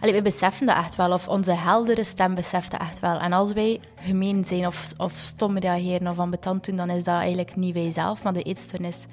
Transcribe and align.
We 0.00 0.22
beseffen 0.22 0.66
dat 0.66 0.76
echt 0.76 0.96
wel, 0.96 1.12
of 1.12 1.28
onze 1.28 1.52
heldere 1.52 2.04
stem 2.04 2.34
beseft 2.34 2.76
echt 2.76 3.00
wel. 3.00 3.18
En 3.18 3.32
als 3.32 3.52
wij 3.52 3.80
gemeen 3.96 4.44
zijn 4.44 4.66
of, 4.66 4.92
of 4.96 5.12
stom 5.12 5.58
reageren 5.58 6.08
of 6.08 6.18
ambetant 6.18 6.64
doen, 6.64 6.76
dan 6.76 6.90
is 6.90 7.04
dat 7.04 7.14
eigenlijk 7.14 7.56
niet 7.56 7.74
wij 7.74 7.90
zelf, 7.90 8.22
maar 8.22 8.32
de 8.32 8.42
eetstoornis. 8.42 9.06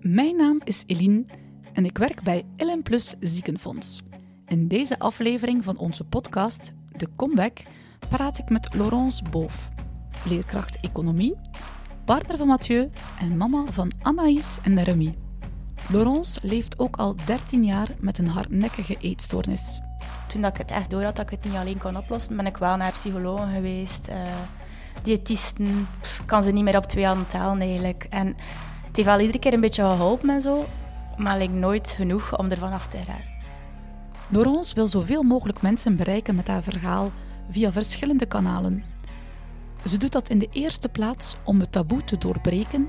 Mijn 0.00 0.36
naam 0.36 0.60
is 0.64 0.84
Eline 0.86 1.24
en 1.72 1.84
ik 1.84 1.98
werk 1.98 2.22
bij 2.22 2.44
LM 2.56 2.82
Plus 2.82 3.14
Ziekenfonds. 3.20 4.02
In 4.46 4.68
deze 4.68 4.98
aflevering 4.98 5.64
van 5.64 5.76
onze 5.76 6.04
podcast, 6.04 6.72
De 6.96 7.08
Comeback, 7.16 7.58
praat 8.08 8.38
ik 8.38 8.50
met 8.50 8.74
Laurence 8.74 9.22
Boof, 9.30 9.68
leerkracht 10.24 10.80
economie, 10.80 11.34
partner 12.04 12.36
van 12.36 12.46
Mathieu 12.46 12.90
en 13.20 13.36
mama 13.36 13.64
van 13.70 13.90
Anaïs 14.02 14.58
en 14.62 14.82
Remy. 14.82 15.21
Laurence 15.88 16.40
leeft 16.42 16.78
ook 16.78 16.96
al 16.96 17.14
13 17.24 17.64
jaar 17.64 17.88
met 17.98 18.18
een 18.18 18.28
hardnekkige 18.28 18.96
eetstoornis. 19.00 19.80
Toen 20.26 20.40
dat 20.40 20.50
ik 20.50 20.58
het 20.58 20.70
echt 20.70 20.90
door 20.90 21.02
had 21.02 21.16
dat 21.16 21.24
ik 21.24 21.30
het 21.30 21.44
niet 21.44 21.60
alleen 21.60 21.78
kon 21.78 21.96
oplossen, 21.96 22.36
ben 22.36 22.46
ik 22.46 22.56
wel 22.56 22.76
naar 22.76 22.92
psychologen 22.92 23.52
geweest, 23.54 24.08
uh, 24.08 24.14
diëtisten. 25.02 25.88
Pff, 26.00 26.24
kan 26.24 26.42
ze 26.42 26.52
niet 26.52 26.64
meer 26.64 26.76
op 26.76 26.86
twee 26.86 27.06
handen 27.06 27.26
tellen 27.26 27.60
eigenlijk. 27.60 28.06
En 28.10 28.26
het 28.86 28.96
heeft 28.96 29.08
wel 29.08 29.20
iedere 29.20 29.38
keer 29.38 29.52
een 29.52 29.60
beetje 29.60 29.82
geholpen 29.82 30.30
en 30.30 30.40
zo, 30.40 30.64
maar 31.16 31.40
ik 31.40 31.50
nooit 31.50 31.90
genoeg 31.90 32.38
om 32.38 32.50
ervan 32.50 32.72
af 32.72 32.86
te 32.86 32.96
raken. 32.96 33.30
Laurence 34.28 34.74
wil 34.74 34.88
zoveel 34.88 35.22
mogelijk 35.22 35.62
mensen 35.62 35.96
bereiken 35.96 36.34
met 36.34 36.48
haar 36.48 36.62
verhaal 36.62 37.12
via 37.50 37.72
verschillende 37.72 38.26
kanalen. 38.26 38.84
Ze 39.84 39.98
doet 39.98 40.12
dat 40.12 40.28
in 40.28 40.38
de 40.38 40.48
eerste 40.52 40.88
plaats 40.88 41.36
om 41.44 41.60
het 41.60 41.72
taboe 41.72 42.04
te 42.04 42.18
doorbreken 42.18 42.88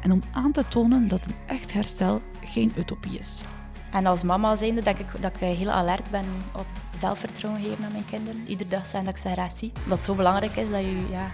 en 0.00 0.12
om 0.12 0.22
aan 0.32 0.52
te 0.52 0.68
tonen 0.68 1.08
dat 1.08 1.24
een 1.24 1.34
echt 1.46 1.72
herstel 1.72 2.22
geen 2.44 2.72
utopie 2.76 3.18
is. 3.18 3.42
En 3.90 4.06
als 4.06 4.22
mama 4.22 4.56
zijnde 4.56 4.82
denk 4.82 4.98
ik 4.98 5.06
dat 5.20 5.34
ik 5.34 5.40
heel 5.40 5.70
alert 5.70 6.10
ben 6.10 6.24
op 6.52 6.66
zelfvertrouwen 6.96 7.62
geven 7.62 7.84
aan 7.84 7.92
mijn 7.92 8.04
kinderen. 8.10 8.44
Iedere 8.46 8.70
dag 8.70 8.86
zijn 8.86 9.04
dat 9.04 9.14
ik 9.14 9.20
ze 9.20 9.30
graag 9.30 9.52
zie. 9.56 9.72
Dat 9.72 9.96
het 9.96 10.06
zo 10.06 10.14
belangrijk 10.14 10.56
is 10.56 10.70
dat 10.70 10.80
je 10.80 10.90
je 10.90 11.06
ja, 11.10 11.30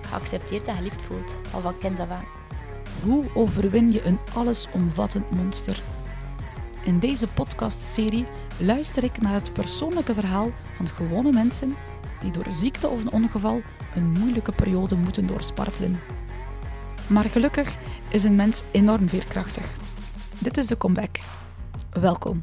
geaccepteerd 0.00 0.66
en 0.66 0.76
geliefd 0.76 1.02
voelt, 1.02 1.40
al 1.52 1.60
van 1.60 1.78
kind 1.78 2.00
af 2.00 2.10
aan. 2.10 2.24
Hoe 3.02 3.24
overwin 3.34 3.92
je 3.92 4.04
een 4.04 4.18
allesomvattend 4.34 5.30
monster? 5.30 5.80
In 6.84 6.98
deze 6.98 7.26
podcastserie 7.26 8.26
luister 8.58 9.04
ik 9.04 9.20
naar 9.20 9.32
het 9.32 9.52
persoonlijke 9.52 10.14
verhaal 10.14 10.50
van 10.76 10.88
gewone 10.88 11.32
mensen 11.32 11.74
die 12.20 12.30
door 12.30 12.46
ziekte 12.48 12.88
of 12.88 13.00
een 13.00 13.12
ongeval 13.12 13.60
een 13.94 14.10
moeilijke 14.18 14.52
periode 14.52 14.94
moeten 14.96 15.26
doorspartelen. 15.26 16.00
Maar 17.06 17.24
gelukkig 17.24 17.76
is 18.14 18.24
een 18.24 18.34
mens 18.34 18.62
enorm 18.72 19.08
veerkrachtig. 19.08 19.76
Dit 20.38 20.56
is 20.56 20.66
de 20.66 20.76
comeback. 20.76 21.18
Welkom. 21.90 22.42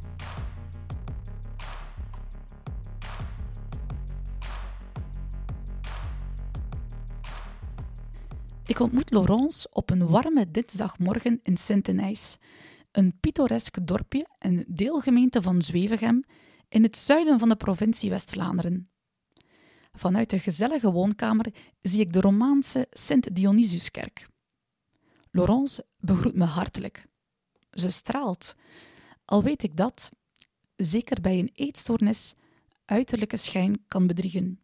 Ik 8.65 8.79
ontmoet 8.79 9.11
Laurence 9.11 9.69
op 9.71 9.89
een 9.89 10.07
warme 10.07 10.51
dinsdagmorgen 10.51 11.39
in 11.43 11.57
Sint-Denijs, 11.57 12.37
een 12.91 13.17
pittoresk 13.19 13.87
dorpje 13.87 14.27
en 14.39 14.65
deelgemeente 14.67 15.41
van 15.41 15.61
Zwevegem 15.61 16.23
in 16.69 16.83
het 16.83 16.97
zuiden 16.97 17.39
van 17.39 17.49
de 17.49 17.55
provincie 17.55 18.09
West-Vlaanderen. 18.09 18.89
Vanuit 19.91 20.29
de 20.29 20.39
gezellige 20.39 20.91
woonkamer 20.91 21.45
zie 21.81 21.99
ik 21.99 22.13
de 22.13 22.21
Romaanse 22.21 22.87
Sint-Dionysiuskerk. 22.89 24.29
Laurence 25.31 25.85
begroet 25.99 26.35
me 26.35 26.45
hartelijk. 26.45 27.05
Ze 27.71 27.89
straalt. 27.89 28.55
Al 29.25 29.43
weet 29.43 29.63
ik 29.63 29.77
dat, 29.77 30.09
zeker 30.75 31.21
bij 31.21 31.39
een 31.39 31.49
eetstoornis, 31.53 32.33
uiterlijke 32.85 33.37
schijn 33.37 33.83
kan 33.87 34.07
bedriegen. 34.07 34.59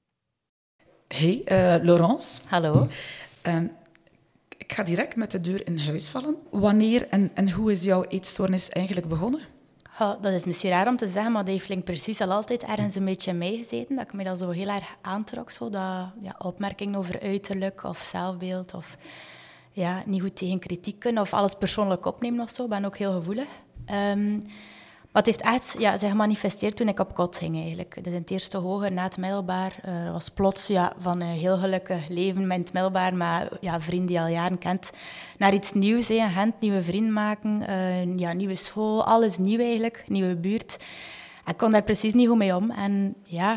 Hey, 1.07 1.41
uh, 1.45 1.83
Laurence. 1.83 2.41
Hallo. 2.45 2.87
Uh, 3.47 3.61
ik 4.57 4.73
ga 4.73 4.83
direct 4.83 5.15
met 5.15 5.31
de 5.31 5.41
deur 5.41 5.67
in 5.67 5.77
huis 5.77 6.09
vallen. 6.09 6.35
Wanneer 6.49 7.07
en, 7.07 7.31
en 7.33 7.51
hoe 7.51 7.71
is 7.71 7.83
jouw 7.83 8.03
eetstoornis 8.03 8.69
eigenlijk 8.69 9.07
begonnen? 9.07 9.41
Ja, 9.99 10.15
dat 10.21 10.33
is 10.33 10.45
misschien 10.45 10.69
raar 10.69 10.87
om 10.87 10.97
te 10.97 11.07
zeggen, 11.07 11.31
maar 11.31 11.45
dat 11.45 11.53
heeft 11.53 11.83
precies 11.83 12.21
al 12.21 12.31
altijd 12.31 12.63
ergens 12.63 12.95
een 12.95 13.05
beetje 13.05 13.33
meegezeten. 13.33 13.95
Dat 13.95 14.07
ik 14.07 14.13
me 14.13 14.23
dat 14.23 14.39
zo 14.39 14.49
heel 14.49 14.69
erg 14.69 14.95
aantrok. 15.01 15.51
Zo, 15.51 15.69
dat, 15.69 16.13
ja, 16.21 16.35
opmerkingen 16.37 16.99
over 16.99 17.21
uiterlijk 17.21 17.83
of 17.83 17.97
zelfbeeld 17.97 18.73
of 18.73 18.97
ja, 19.77 20.03
niet 20.05 20.21
goed 20.21 20.35
tegen 20.35 20.59
kritiek 20.59 20.99
kunnen 20.99 21.21
of 21.21 21.33
alles 21.33 21.53
persoonlijk 21.53 22.05
opnemen 22.05 22.43
of 22.43 22.49
zo. 22.49 22.63
Ik 22.63 22.69
ben 22.69 22.85
ook 22.85 22.97
heel 22.97 23.11
gevoelig. 23.11 23.47
Um, 24.11 24.41
maar 25.11 25.25
het 25.25 25.25
heeft 25.25 25.41
echt 25.41 25.75
ja, 25.79 25.97
zich 25.97 26.09
gemanifesteerd 26.09 26.75
toen 26.75 26.87
ik 26.87 26.99
op 26.99 27.13
kot 27.13 27.37
ging 27.37 27.55
eigenlijk. 27.55 28.03
Dus 28.03 28.13
in 28.13 28.19
het 28.19 28.31
eerste 28.31 28.57
hoger, 28.57 28.91
na 28.91 29.03
het 29.03 29.17
middelbaar, 29.17 29.75
uh, 29.87 30.11
was 30.11 30.29
plots 30.29 30.67
ja, 30.67 30.93
van 30.99 31.21
een 31.21 31.27
heel 31.27 31.57
gelukkig 31.57 32.07
leven 32.07 32.47
met 32.47 32.57
het 32.57 32.73
middelbaar, 32.73 33.15
maar 33.15 33.49
ja, 33.61 33.81
vriend 33.81 34.07
die 34.07 34.19
al 34.19 34.27
jaren 34.27 34.57
kent, 34.57 34.91
naar 35.37 35.53
iets 35.53 35.73
nieuws. 35.73 36.07
Hè, 36.07 36.29
Gent, 36.29 36.59
nieuwe 36.59 36.83
vrienden 36.83 37.13
maken, 37.13 37.63
uh, 37.69 38.17
ja, 38.17 38.33
nieuwe 38.33 38.55
school, 38.55 39.03
alles 39.03 39.37
nieuw 39.37 39.59
eigenlijk, 39.59 40.03
nieuwe 40.07 40.35
buurt. 40.35 40.77
Ik 41.45 41.57
kon 41.57 41.71
daar 41.71 41.83
precies 41.83 42.13
niet 42.13 42.27
goed 42.27 42.37
mee 42.37 42.55
om. 42.55 42.71
En 42.71 43.15
ja, 43.23 43.53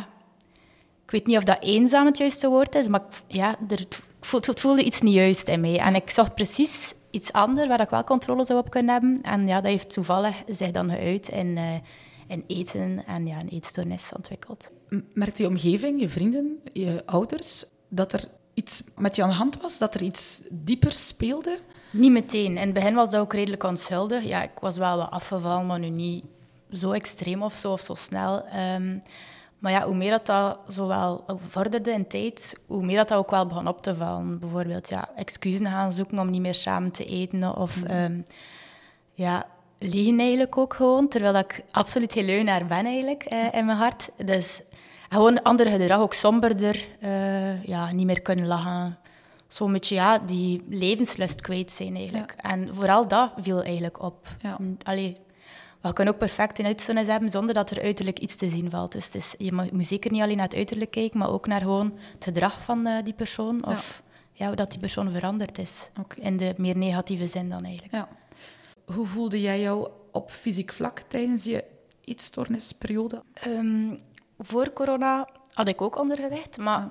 ik 1.04 1.10
weet 1.10 1.26
niet 1.26 1.36
of 1.36 1.44
dat 1.44 1.62
eenzaam 1.62 2.06
het 2.06 2.18
juiste 2.18 2.48
woord 2.48 2.74
is, 2.74 2.88
maar 2.88 3.02
ja, 3.26 3.56
er, 3.68 3.86
het 4.30 4.60
voelde 4.60 4.84
iets 4.84 5.00
niet 5.00 5.14
juist 5.14 5.48
in 5.48 5.60
mij. 5.60 5.78
En 5.78 5.94
ik 5.94 6.10
zocht 6.10 6.34
precies 6.34 6.94
iets 7.10 7.32
anders 7.32 7.68
waar 7.68 7.80
ik 7.80 7.90
wel 7.90 8.04
controle 8.04 8.44
zou 8.44 8.58
op 8.58 8.70
kunnen 8.70 8.92
hebben. 8.92 9.18
En 9.22 9.46
ja, 9.46 9.60
dat 9.60 9.70
heeft 9.70 9.90
toevallig 9.90 10.42
zich 10.46 10.70
dan 10.70 10.90
geuit 10.90 11.28
in, 11.28 11.46
uh, 11.46 11.74
in 12.26 12.44
eten 12.46 13.02
en 13.06 13.26
ja, 13.26 13.40
een 13.40 13.48
eetstoornis 13.48 14.12
ontwikkeld. 14.16 14.70
Merkte 15.12 15.42
je 15.42 15.48
omgeving, 15.48 16.00
je 16.00 16.08
vrienden, 16.08 16.60
je 16.72 17.02
ouders, 17.06 17.64
dat 17.88 18.12
er 18.12 18.28
iets 18.54 18.82
met 18.96 19.16
je 19.16 19.22
aan 19.22 19.28
de 19.28 19.34
hand 19.34 19.60
was? 19.60 19.78
Dat 19.78 19.94
er 19.94 20.02
iets 20.02 20.42
dieper 20.50 20.92
speelde? 20.92 21.58
Niet 21.90 22.10
meteen. 22.10 22.56
In 22.56 22.56
het 22.56 22.72
begin 22.72 22.94
was 22.94 23.10
dat 23.10 23.20
ook 23.20 23.32
redelijk 23.32 23.64
onschuldig. 23.64 24.24
Ja, 24.24 24.42
ik 24.42 24.58
was 24.60 24.76
wel 24.76 24.96
wat 24.96 25.10
afgevallen, 25.10 25.66
maar 25.66 25.78
nu 25.78 25.88
niet 25.88 26.24
zo 26.72 26.90
extreem 26.92 27.42
of 27.42 27.54
zo, 27.54 27.72
of 27.72 27.80
zo 27.80 27.94
snel. 27.94 28.44
Um, 28.74 29.02
maar 29.60 29.72
ja, 29.72 29.84
hoe 29.86 29.94
meer 29.94 30.10
dat, 30.10 30.26
dat 30.26 30.58
zowel 30.66 31.24
vorderde 31.48 31.90
in 31.90 32.06
tijd, 32.06 32.56
hoe 32.66 32.84
meer 32.84 32.96
dat, 32.96 33.08
dat 33.08 33.18
ook 33.18 33.30
wel 33.30 33.46
begon 33.46 33.68
op 33.68 33.82
te 33.82 33.96
vallen. 33.96 34.38
Bijvoorbeeld 34.38 34.88
ja, 34.88 35.08
excuses 35.16 35.68
gaan 35.68 35.92
zoeken 35.92 36.18
om 36.18 36.30
niet 36.30 36.40
meer 36.40 36.54
samen 36.54 36.90
te 36.90 37.04
eten. 37.04 37.56
Of 37.56 37.82
mm. 37.82 37.90
um, 37.90 38.24
ja, 39.12 39.46
liegen 39.78 40.18
eigenlijk 40.18 40.58
ook 40.58 40.74
gewoon. 40.74 41.08
Terwijl 41.08 41.34
ik 41.34 41.64
absoluut 41.70 42.12
geen 42.12 42.24
leugenaar 42.24 42.66
ben 42.66 42.86
eigenlijk 42.86 43.24
eh, 43.24 43.38
in 43.52 43.64
mijn 43.66 43.78
hart. 43.78 44.10
Dus 44.24 44.60
gewoon 45.08 45.42
ander 45.42 45.66
gedrag, 45.66 46.00
ook 46.00 46.14
somberder. 46.14 46.88
Uh, 47.02 47.62
ja, 47.64 47.92
niet 47.92 48.06
meer 48.06 48.22
kunnen 48.22 48.46
lachen. 48.46 48.98
Zo'n 49.48 49.72
beetje 49.72 49.94
ja, 49.94 50.18
die 50.18 50.64
levenslust 50.68 51.40
kwijt 51.40 51.72
zijn 51.72 51.96
eigenlijk. 51.96 52.34
Ja. 52.36 52.50
En 52.50 52.74
vooral 52.74 53.08
dat 53.08 53.32
viel 53.40 53.62
eigenlijk 53.62 54.02
op. 54.02 54.26
Ja. 54.42 54.56
Allee, 54.82 55.16
we 55.80 55.92
kunnen 55.92 56.14
ook 56.14 56.20
perfect 56.20 56.58
een 56.58 56.64
uitstoornis 56.66 57.06
hebben 57.06 57.30
zonder 57.30 57.54
dat 57.54 57.70
er 57.70 57.82
uiterlijk 57.82 58.18
iets 58.18 58.34
te 58.36 58.48
zien 58.48 58.70
valt. 58.70 58.92
Dus, 58.92 59.10
dus 59.10 59.34
je 59.38 59.52
moet 59.72 59.86
zeker 59.86 60.10
niet 60.10 60.22
alleen 60.22 60.36
naar 60.36 60.46
het 60.46 60.56
uiterlijk 60.56 60.90
kijken, 60.90 61.18
maar 61.18 61.30
ook 61.30 61.46
naar 61.46 61.60
gewoon 61.60 61.98
het 62.14 62.24
gedrag 62.24 62.62
van 62.62 62.86
uh, 62.86 63.04
die 63.04 63.14
persoon. 63.14 63.64
Of 63.66 64.02
ja. 64.32 64.54
dat 64.54 64.70
die 64.70 64.80
persoon 64.80 65.12
veranderd 65.12 65.58
is. 65.58 65.90
Okay. 66.00 66.24
In 66.24 66.36
de 66.36 66.54
meer 66.56 66.76
negatieve 66.76 67.26
zin 67.26 67.48
dan 67.48 67.64
eigenlijk. 67.64 67.94
Ja. 67.94 68.08
Hoe 68.84 69.06
voelde 69.06 69.40
jij 69.40 69.60
jou 69.60 69.88
op 70.12 70.30
fysiek 70.30 70.72
vlak 70.72 71.02
tijdens 71.08 71.44
je 71.44 71.64
eetstoornisperiode? 72.04 73.22
Um, 73.46 74.00
voor 74.38 74.72
corona 74.72 75.28
had 75.52 75.68
ik 75.68 75.80
ook 75.80 75.98
ondergewicht, 75.98 76.58
maar 76.58 76.86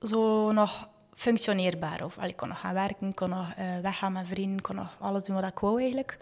ja. 0.00 0.06
zo 0.06 0.52
nog 0.52 0.88
functioneerbaar. 1.14 2.04
Of, 2.04 2.16
ik 2.16 2.36
kon 2.36 2.48
nog 2.48 2.60
gaan 2.60 2.74
werken, 2.74 3.14
kon 3.14 3.28
nog 3.28 3.52
uh, 3.58 3.78
weggaan 3.82 4.12
met 4.12 4.26
vrienden, 4.26 4.60
kon 4.60 4.74
nog 4.74 4.96
alles 4.98 5.24
doen 5.24 5.36
wat 5.36 5.46
ik 5.46 5.58
wou 5.58 5.80
eigenlijk. 5.80 6.18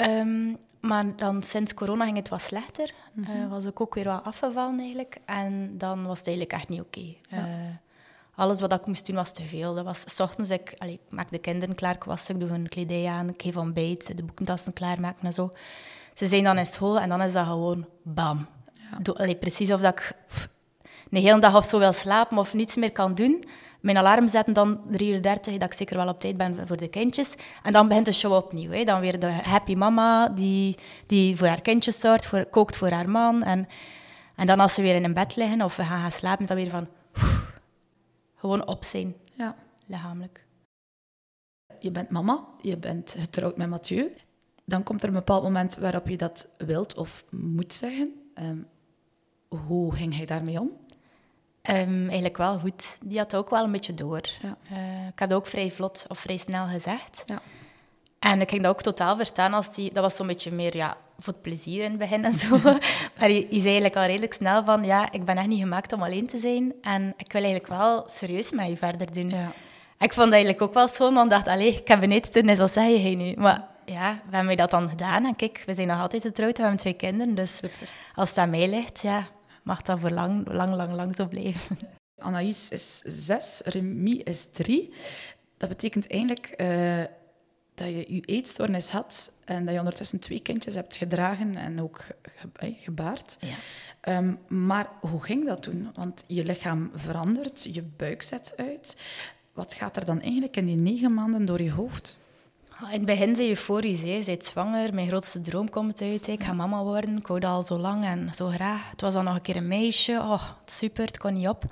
Um, 0.00 0.56
maar 0.80 1.16
dan 1.16 1.42
sinds 1.42 1.74
corona 1.74 2.04
ging 2.04 2.16
het 2.16 2.28
wat 2.28 2.42
slechter. 2.42 2.94
Mm 3.12 3.24
-hmm. 3.24 3.42
uh, 3.42 3.50
was 3.50 3.64
ik 3.64 3.80
ook 3.80 3.94
weer 3.94 4.04
wat 4.04 4.24
afgevallen 4.24 4.78
eigenlijk. 4.78 5.16
En 5.24 5.78
dan 5.78 6.06
was 6.06 6.18
het 6.18 6.26
eigenlijk 6.26 6.56
echt 6.56 6.68
niet 6.68 6.80
oké. 6.80 6.98
Okay. 6.98 7.18
Ja. 7.28 7.38
Uh, 7.38 7.74
alles 8.34 8.60
wat 8.60 8.72
ik 8.72 8.86
moest 8.86 9.06
doen 9.06 9.16
was 9.16 9.32
te 9.32 9.42
veel. 9.42 9.74
Dat 9.74 9.84
was, 9.84 10.04
s 10.06 10.20
ochtends, 10.20 10.50
ik, 10.50 10.74
allee, 10.78 10.94
ik 10.94 11.00
maak 11.08 11.30
de 11.30 11.38
kinderen 11.38 11.74
klaar, 11.74 11.94
ik 11.94 12.04
was, 12.04 12.28
ik 12.28 12.40
doe 12.40 12.48
hun 12.48 12.68
kledij 12.68 13.06
aan, 13.06 13.28
ik 13.28 13.42
geef 13.42 13.56
ontbijt, 13.56 14.16
de 14.16 14.22
boekentassen 14.22 14.72
klaarmaken 14.72 15.26
en 15.26 15.32
zo. 15.32 15.50
Ze 16.14 16.26
zijn 16.26 16.44
dan 16.44 16.58
in 16.58 16.66
school 16.66 17.00
en 17.00 17.08
dan 17.08 17.22
is 17.22 17.32
dat 17.32 17.46
gewoon 17.46 17.86
bam. 18.02 18.46
Ja. 18.72 18.98
Doe, 18.98 19.18
allee, 19.18 19.36
precies 19.36 19.72
of 19.72 19.80
dat 19.80 19.92
ik 19.92 20.12
pff, 20.26 20.48
een 21.10 21.22
hele 21.22 21.40
dag 21.40 21.56
of 21.56 21.64
zo 21.64 21.78
wil 21.78 21.92
slapen 21.92 22.38
of 22.38 22.54
niets 22.54 22.76
meer 22.76 22.92
kan 22.92 23.14
doen 23.14 23.44
mijn 23.80 23.96
alarm 23.96 24.28
zetten 24.28 24.54
dan 24.54 24.80
3.30 24.92 25.00
uur, 25.00 25.22
dat 25.22 25.44
ik 25.44 25.72
zeker 25.72 25.96
wel 25.96 26.08
op 26.08 26.20
tijd 26.20 26.36
ben 26.36 26.66
voor 26.66 26.76
de 26.76 26.88
kindjes. 26.88 27.34
En 27.62 27.72
dan 27.72 27.88
begint 27.88 28.06
de 28.06 28.12
show 28.12 28.32
opnieuw. 28.32 28.70
Hè. 28.70 28.84
Dan 28.84 29.00
weer 29.00 29.18
de 29.18 29.26
happy 29.26 29.74
mama 29.74 30.28
die, 30.28 30.76
die 31.06 31.36
voor 31.36 31.46
haar 31.46 31.60
kindjes 31.60 32.00
zorgt, 32.00 32.26
voor, 32.26 32.44
kookt 32.44 32.76
voor 32.76 32.90
haar 32.90 33.10
man. 33.10 33.42
En, 33.42 33.68
en 34.36 34.46
dan 34.46 34.60
als 34.60 34.74
ze 34.74 34.82
weer 34.82 34.94
in 34.94 35.04
een 35.04 35.14
bed 35.14 35.36
liggen 35.36 35.62
of 35.62 35.76
we 35.76 35.84
gaan, 35.84 36.00
gaan 36.00 36.12
slapen, 36.12 36.42
is 36.42 36.48
dat 36.48 36.56
weer 36.56 36.70
van... 36.70 36.88
Gewoon 38.40 38.66
op 38.66 38.84
zijn, 38.84 39.14
ja. 39.34 39.56
lichamelijk. 39.86 40.46
Je 41.80 41.90
bent 41.90 42.10
mama, 42.10 42.44
je 42.60 42.76
bent 42.76 43.14
getrouwd 43.18 43.56
met 43.56 43.68
Mathieu. 43.68 44.12
Dan 44.64 44.82
komt 44.82 45.02
er 45.02 45.08
een 45.08 45.14
bepaald 45.14 45.42
moment 45.42 45.76
waarop 45.76 46.08
je 46.08 46.16
dat 46.16 46.48
wilt 46.58 46.94
of 46.94 47.24
moet 47.30 47.72
zeggen. 47.72 48.14
Ehm, 48.34 48.58
hoe 49.48 49.94
ging 49.94 50.16
hij 50.16 50.26
daarmee 50.26 50.60
om? 50.60 50.70
Ehm, 51.62 52.02
eigenlijk 52.02 52.36
wel 52.36 52.58
goed. 52.58 52.98
Die 53.04 53.18
had 53.18 53.34
ook 53.36 53.50
wel 53.50 53.64
een 53.64 53.72
beetje 53.72 53.94
door. 53.94 54.20
Ja. 54.42 54.56
Eh, 54.70 55.06
ik 55.06 55.18
had 55.18 55.34
ook 55.34 55.46
vrij 55.46 55.70
vlot 55.70 56.06
of 56.08 56.18
vrij 56.18 56.36
snel 56.36 56.66
gezegd. 56.66 57.22
Ja. 57.26 57.40
En 58.18 58.40
ik 58.40 58.50
ging 58.50 58.62
dat 58.62 58.70
ook 58.70 58.82
totaal 58.82 59.16
verstaan 59.16 59.54
als 59.54 59.74
die... 59.74 59.92
Dat 59.92 60.02
was 60.02 60.16
zo'n 60.16 60.26
beetje 60.26 60.50
meer 60.50 60.76
ja, 60.76 60.96
voor 61.18 61.32
het 61.32 61.42
plezier 61.42 61.84
in 61.84 61.90
het 61.90 61.98
begin 61.98 62.24
en 62.24 62.32
zo. 62.32 62.58
maar 63.18 63.30
je, 63.30 63.46
zei 63.50 63.64
eigenlijk 63.64 63.96
al 63.96 64.04
redelijk 64.04 64.34
snel 64.34 64.64
van... 64.64 64.84
Ja, 64.84 65.12
ik 65.12 65.24
ben 65.24 65.36
echt 65.36 65.46
niet 65.46 65.60
gemaakt 65.60 65.92
om 65.92 66.02
alleen 66.02 66.26
te 66.26 66.38
zijn. 66.38 66.72
En 66.80 67.14
ik 67.16 67.32
wil 67.32 67.42
eigenlijk 67.42 67.72
wel 67.72 68.04
serieus 68.06 68.50
met 68.50 68.68
je 68.68 68.76
verder 68.76 69.12
doen. 69.12 69.28
Ja. 69.28 69.52
Ik 69.98 70.12
vond 70.12 70.24
dat 70.26 70.34
eigenlijk 70.34 70.62
ook 70.62 70.74
wel 70.74 70.88
schoon, 70.88 71.14
want 71.14 71.24
ik 71.24 71.30
dacht... 71.30 71.48
Allee, 71.48 71.74
ik 71.74 71.88
heb 71.88 72.00
beneden 72.00 72.30
toen, 72.30 72.56
wat 72.56 72.72
zeg 72.72 72.88
je 72.88 73.16
nu? 73.16 73.34
Maar 73.36 73.68
ja, 73.84 74.20
we 74.30 74.36
hebben 74.36 74.56
dat 74.56 74.70
dan 74.70 74.88
gedaan. 74.88 75.24
En 75.24 75.36
kijk, 75.36 75.62
we 75.66 75.74
zijn 75.74 75.88
nog 75.88 76.00
altijd 76.00 76.22
getrouwd. 76.22 76.56
We 76.56 76.62
hebben 76.62 76.80
twee 76.80 76.92
kinderen. 76.92 77.34
Dus 77.34 77.56
Super. 77.56 77.88
als 78.14 78.36
aan 78.36 78.50
mij 78.50 78.68
ligt, 78.68 79.02
ja, 79.02 79.26
mag 79.62 79.82
dat 79.82 80.00
voor 80.00 80.10
lang, 80.10 80.52
lang, 80.52 80.72
lang, 80.74 80.92
lang 80.92 81.16
zo 81.16 81.26
blijven. 81.28 81.78
Anaïs 82.18 82.70
is 82.70 83.02
zes, 83.04 83.60
Remy 83.64 84.10
is 84.24 84.46
drie. 84.52 84.92
Dat 85.56 85.68
betekent 85.68 86.10
eigenlijk 86.10 86.46
eh, 86.48 86.98
dat 87.74 87.86
je 87.88 88.04
je 88.14 88.20
eetstoornis 88.20 88.90
had 88.90 89.32
en 89.44 89.64
dat 89.64 89.72
je 89.74 89.78
ondertussen 89.80 90.18
twee 90.18 90.40
kindjes 90.40 90.74
hebt 90.74 90.96
gedragen 90.96 91.56
en 91.56 91.82
ook 91.82 92.04
ge- 92.22 92.74
gebaard. 92.78 93.36
Ja. 93.40 93.54
Ehm, 94.00 94.34
maar 94.48 94.88
hoe 95.00 95.22
ging 95.22 95.46
dat 95.46 95.62
toen? 95.62 95.90
Want 95.94 96.24
je 96.26 96.44
lichaam 96.44 96.90
verandert, 96.94 97.68
je 97.72 97.82
buik 97.82 98.22
zet 98.22 98.52
uit. 98.56 98.96
Wat 99.52 99.74
gaat 99.74 99.96
er 99.96 100.04
dan 100.04 100.20
eigenlijk 100.20 100.56
in 100.56 100.64
die 100.64 100.76
negen 100.76 101.14
maanden 101.14 101.44
door 101.44 101.62
je 101.62 101.72
hoofd? 101.72 102.16
In 102.80 102.86
het 102.86 103.04
begin 103.04 103.36
zei 103.36 103.48
euforisch, 103.48 104.02
hè. 104.02 104.08
je 104.08 104.24
bent 104.24 104.44
zwanger, 104.44 104.94
mijn 104.94 105.08
grootste 105.08 105.40
droom 105.40 105.70
komt 105.70 106.00
uit, 106.00 106.26
hè. 106.26 106.32
ik 106.32 106.42
ga 106.42 106.52
mama 106.52 106.82
worden, 106.82 107.16
ik 107.16 107.26
wou 107.26 107.40
dat 107.40 107.50
al 107.50 107.62
zo 107.62 107.78
lang 107.78 108.04
en 108.04 108.30
zo 108.34 108.46
graag. 108.46 108.90
Het 108.90 109.00
was 109.00 109.12
dan 109.12 109.24
nog 109.24 109.34
een 109.34 109.42
keer 109.42 109.56
een 109.56 109.68
meisje, 109.68 110.12
oh, 110.12 110.42
super, 110.64 111.06
het 111.06 111.18
kon 111.18 111.34
niet 111.34 111.48
op. 111.48 111.64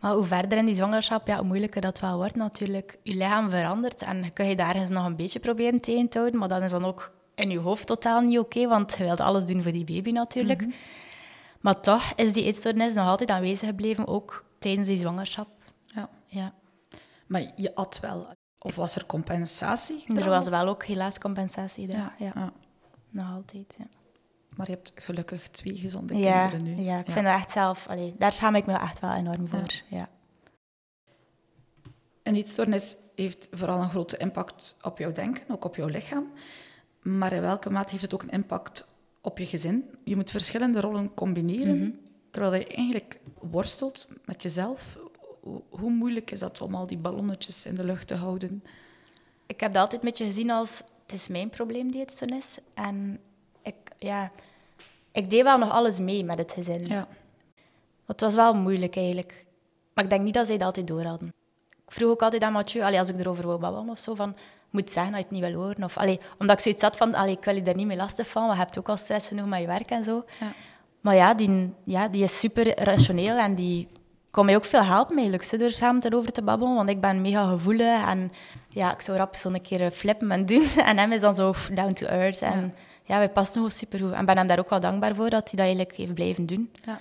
Maar 0.00 0.12
hoe 0.12 0.24
verder 0.24 0.58
in 0.58 0.66
die 0.66 0.74
zwangerschap, 0.74 1.26
ja, 1.26 1.36
hoe 1.36 1.46
moeilijker 1.46 1.80
dat 1.80 2.00
wel 2.00 2.16
wordt 2.16 2.36
natuurlijk. 2.36 2.98
Je 3.02 3.14
lichaam 3.14 3.50
verandert 3.50 4.02
en 4.02 4.32
kun 4.32 4.46
je 4.46 4.56
daar 4.56 4.74
eens 4.74 4.90
nog 4.90 5.04
een 5.04 5.16
beetje 5.16 5.38
proberen 5.38 5.80
tegen 5.80 6.08
te 6.08 6.18
houden, 6.18 6.40
maar 6.40 6.48
dan 6.48 6.62
is 6.62 6.70
dan 6.70 6.84
ook 6.84 7.12
in 7.34 7.50
je 7.50 7.58
hoofd 7.58 7.86
totaal 7.86 8.20
niet 8.20 8.38
oké, 8.38 8.66
want 8.68 8.96
je 8.96 9.04
wilt 9.04 9.20
alles 9.20 9.44
doen 9.44 9.62
voor 9.62 9.72
die 9.72 9.84
baby 9.84 10.10
natuurlijk. 10.10 10.66
Maar 11.60 11.80
toch 11.80 12.12
is 12.16 12.32
die 12.32 12.44
eetstoornis 12.44 12.94
nog 12.94 13.06
altijd 13.06 13.30
aanwezig 13.30 13.68
gebleven, 13.68 14.06
ook 14.06 14.44
tijdens 14.58 14.88
die 14.88 14.98
zwangerschap. 14.98 15.48
Ja. 15.86 16.08
Ja. 16.26 16.52
Maar 17.26 17.52
je 17.56 17.74
at 17.74 17.98
wel. 18.00 18.37
Of 18.58 18.74
was 18.74 18.96
er 18.96 19.06
compensatie? 19.06 20.04
Er 20.16 20.28
was 20.28 20.48
wel 20.48 20.68
ook 20.68 20.84
helaas 20.84 21.18
compensatie. 21.18 21.90
Ja, 21.90 22.14
Ja, 22.18 22.32
ja. 22.34 22.52
nog 23.10 23.30
altijd. 23.32 23.76
Ja. 23.78 23.84
Maar 24.56 24.66
je 24.66 24.72
hebt 24.72 24.92
gelukkig 24.94 25.48
twee 25.48 25.76
gezonde 25.76 26.16
Ja, 26.16 26.48
kinderen 26.48 26.76
nu. 26.76 26.82
ja, 26.82 26.98
ik 26.98 27.10
vind 27.10 27.24
dat 27.24 27.34
echt 27.34 27.50
zelf... 27.50 27.86
Allee, 27.88 28.14
daar 28.18 28.32
schaam 28.32 28.54
ik 28.54 28.66
me 28.66 28.72
echt 28.72 29.00
wel 29.00 29.12
enorm 29.14 29.48
voor. 29.48 29.72
Ja. 29.88 30.08
Een 32.22 32.34
eetstoornis 32.34 32.96
heeft 33.14 33.48
vooral 33.50 33.80
een 33.82 33.90
grote 33.90 34.16
impact 34.16 34.76
op 34.82 34.98
jouw 34.98 35.12
denken, 35.12 35.44
ook 35.48 35.64
op 35.64 35.76
jouw 35.76 35.86
lichaam. 35.88 36.32
Maar 37.02 37.32
in 37.32 37.40
welke 37.40 37.70
mate 37.70 37.90
heeft 37.90 38.02
het 38.02 38.14
ook 38.14 38.22
een 38.22 38.30
impact 38.30 38.88
op 39.20 39.38
je 39.38 39.46
gezin? 39.46 39.84
Je 40.04 40.16
moet 40.16 40.30
verschillende 40.30 40.80
rollen 40.80 41.14
combineren, 41.14 42.00
terwijl 42.30 42.54
je 42.54 42.66
eigenlijk 42.66 43.20
worstelt 43.40 44.08
met 44.24 44.42
jezelf. 44.42 44.98
Hoe, 45.48 45.62
hoe 45.68 45.90
moeilijk 45.90 46.30
is 46.30 46.40
dat 46.40 46.60
om 46.60 46.74
al 46.74 46.86
die 46.86 46.98
ballonnetjes 46.98 47.66
in 47.66 47.74
de 47.74 47.84
lucht 47.84 48.06
te 48.06 48.14
houden? 48.14 48.64
Ik 49.46 49.60
heb 49.60 49.72
dat 49.72 49.82
altijd 49.82 50.02
een 50.02 50.08
beetje 50.08 50.24
gezien 50.24 50.50
als... 50.50 50.82
Het 51.02 51.12
is 51.12 51.28
mijn 51.28 51.48
probleem, 51.48 51.90
die 51.90 52.00
eetstoornis. 52.00 52.58
En 52.74 53.20
ik, 53.62 53.74
ja, 53.98 54.30
ik 55.12 55.30
deed 55.30 55.42
wel 55.42 55.58
nog 55.58 55.70
alles 55.70 55.98
mee 55.98 56.24
met 56.24 56.38
het 56.38 56.52
gezin. 56.52 56.86
Ja. 56.86 57.08
Het 58.06 58.20
was 58.20 58.34
wel 58.34 58.54
moeilijk 58.54 58.96
eigenlijk. 58.96 59.46
Maar 59.94 60.04
ik 60.04 60.10
denk 60.10 60.22
niet 60.22 60.34
dat 60.34 60.46
zij 60.46 60.56
dat 60.56 60.66
altijd 60.66 60.86
door 60.86 61.02
hadden. 61.02 61.34
Ik 61.86 61.92
vroeg 61.92 62.10
ook 62.10 62.22
altijd 62.22 62.42
aan 62.42 62.52
Mathieu, 62.52 62.84
allee, 62.84 62.98
als 62.98 63.08
ik 63.08 63.20
erover 63.20 63.46
wil 63.46 63.58
babbelen 63.58 63.88
of 63.88 63.98
zo, 63.98 64.14
van... 64.14 64.36
Moet 64.70 64.90
zeggen 64.90 65.12
dat 65.12 65.20
je 65.20 65.26
het 65.26 65.40
niet 65.40 65.52
wil 65.52 65.62
horen. 65.62 65.84
Of, 65.84 65.96
allee, 65.96 66.20
omdat 66.38 66.56
ik 66.56 66.62
zoiets 66.62 66.82
had 66.82 66.96
van, 66.96 67.14
allee, 67.14 67.36
ik 67.36 67.44
wil 67.44 67.54
je 67.54 67.62
daar 67.62 67.74
niet 67.74 67.86
mee 67.86 67.96
lastig 67.96 68.28
van, 68.28 68.42
want 68.42 68.54
je 68.54 68.62
hebt 68.64 68.78
ook 68.78 68.88
al 68.88 68.96
stress 68.96 69.28
genoeg 69.28 69.46
met 69.46 69.60
je 69.60 69.66
werk 69.66 69.90
en 69.90 70.04
zo. 70.04 70.24
Ja. 70.40 70.52
Maar 71.00 71.14
ja 71.14 71.34
die, 71.34 71.72
ja, 71.84 72.08
die 72.08 72.22
is 72.22 72.38
super 72.38 72.82
rationeel 72.82 73.36
en 73.36 73.54
die 73.54 73.88
kon 74.38 74.46
mij 74.46 74.56
ook 74.56 74.64
veel 74.64 74.84
helpen 74.84 75.14
eigenlijk, 75.14 75.42
zo, 75.42 75.56
door 75.56 75.70
samen 75.70 76.04
erover 76.04 76.32
te 76.32 76.42
babbelen. 76.42 76.74
Want 76.74 76.90
ik 76.90 77.00
ben 77.00 77.20
mega 77.20 77.48
gevoelig 77.48 78.06
en 78.06 78.32
ja, 78.68 78.92
ik 78.92 79.00
zou 79.00 79.18
rap 79.18 79.34
zo'n 79.34 79.60
keer 79.60 79.90
flippen 79.90 80.30
en 80.30 80.46
doen. 80.46 80.66
En 80.90 80.98
hem 80.98 81.12
is 81.12 81.20
dan 81.20 81.34
zo 81.34 81.54
down 81.72 81.92
to 81.92 82.06
earth. 82.06 82.40
En 82.40 82.74
ja, 83.02 83.18
wij 83.18 83.30
passen 83.30 83.54
gewoon 83.54 83.70
super 83.70 83.98
goed. 83.98 84.12
En 84.12 84.24
ben 84.24 84.36
hem 84.36 84.46
daar 84.46 84.58
ook 84.58 84.70
wel 84.70 84.80
dankbaar 84.80 85.14
voor 85.14 85.30
dat 85.30 85.50
hij 85.50 85.56
dat 85.56 85.58
eigenlijk 85.58 85.96
heeft 85.96 86.14
blijven 86.14 86.46
doen. 86.46 86.72
Ja. 86.84 87.00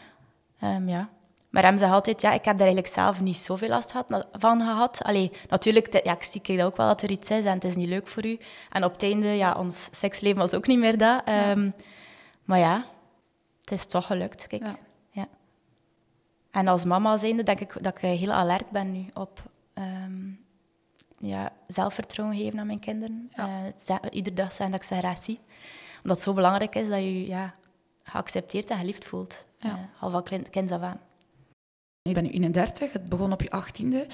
Ehm, 0.60 0.90
ja. 0.90 1.10
Maar 1.50 1.64
hem 1.64 1.78
zegt 1.78 1.92
altijd, 1.92 2.22
ja, 2.22 2.30
ik 2.30 2.46
heb 2.46 2.58
daar 2.58 2.68
eigenlijk 2.68 2.94
zelf 2.94 3.22
niet 3.22 3.38
zoveel 3.38 3.70
last 3.70 3.94
van 4.32 4.62
gehad. 4.62 5.04
Allee, 5.04 5.32
natuurlijk, 5.50 6.04
ja, 6.04 6.14
ik 6.14 6.24
zie 6.24 6.64
ook 6.64 6.78
wel 6.78 6.88
dat 6.88 7.02
er 7.02 7.12
iets 7.12 7.30
is 7.30 7.46
en 7.46 7.54
het 7.54 7.64
is 7.64 7.76
niet 7.76 7.90
leuk 7.90 8.08
voor 8.08 8.26
u. 8.26 8.38
En 8.72 8.84
op 8.84 8.92
het 8.92 9.04
einde, 9.04 9.28
ja, 9.28 9.54
ons 9.54 9.90
seksleven 9.92 10.38
was 10.40 10.54
ook 10.54 10.68
niet 10.68 10.80
meer 10.80 10.98
dat. 10.98 11.22
Ehm, 11.26 11.70
Maar 12.44 12.60
ja, 12.60 12.86
het 13.62 13.72
is 13.72 13.86
toch 13.86 14.06
gelukt, 14.06 14.48
kijk. 14.48 14.64
Ja. 14.64 14.78
En 16.58 16.68
als 16.68 16.86
mama 16.86 17.18
zijnde 17.18 17.44
denk 17.44 17.60
ik 17.60 17.78
dat 17.82 17.98
ik 17.98 18.02
heel 18.02 18.32
alert 18.32 18.70
ben 18.70 18.92
nu 18.92 19.06
op 19.14 19.44
ehm, 19.74 20.30
ja, 21.20 21.52
zelfvertrouwen 21.68 22.38
geven 22.38 22.60
aan 22.60 22.68
mijn 22.68 22.80
kinderen. 22.80 23.32
Ja. 23.36 23.72
Eh, 23.88 23.98
iedere 24.12 24.36
dag 24.36 24.52
zeggen 24.52 24.72
dat 24.72 24.82
ik 24.82 24.88
ze 24.88 24.98
graag 24.98 25.24
zie. 25.24 25.40
Omdat 26.02 26.16
het 26.16 26.26
zo 26.26 26.34
belangrijk 26.34 26.76
is 26.76 26.90
dat 26.90 26.98
je 26.98 27.20
je 27.20 27.28
ja, 27.28 27.56
geaccepteerd 28.04 28.70
en 28.70 28.78
geliefd 28.78 29.06
voelt. 29.06 29.48
Ja. 29.60 29.70
Eh, 29.70 30.04
al 30.04 30.10
van 30.10 30.24
kind, 30.50 30.72
af 30.72 30.82
aan. 30.82 31.00
Ik 32.02 32.14
ben 32.14 32.24
nu 32.24 32.30
31, 32.30 32.94
het 32.94 33.10
begon 33.10 33.32
op 33.32 33.42
je 33.42 33.50
18e. 33.50 34.08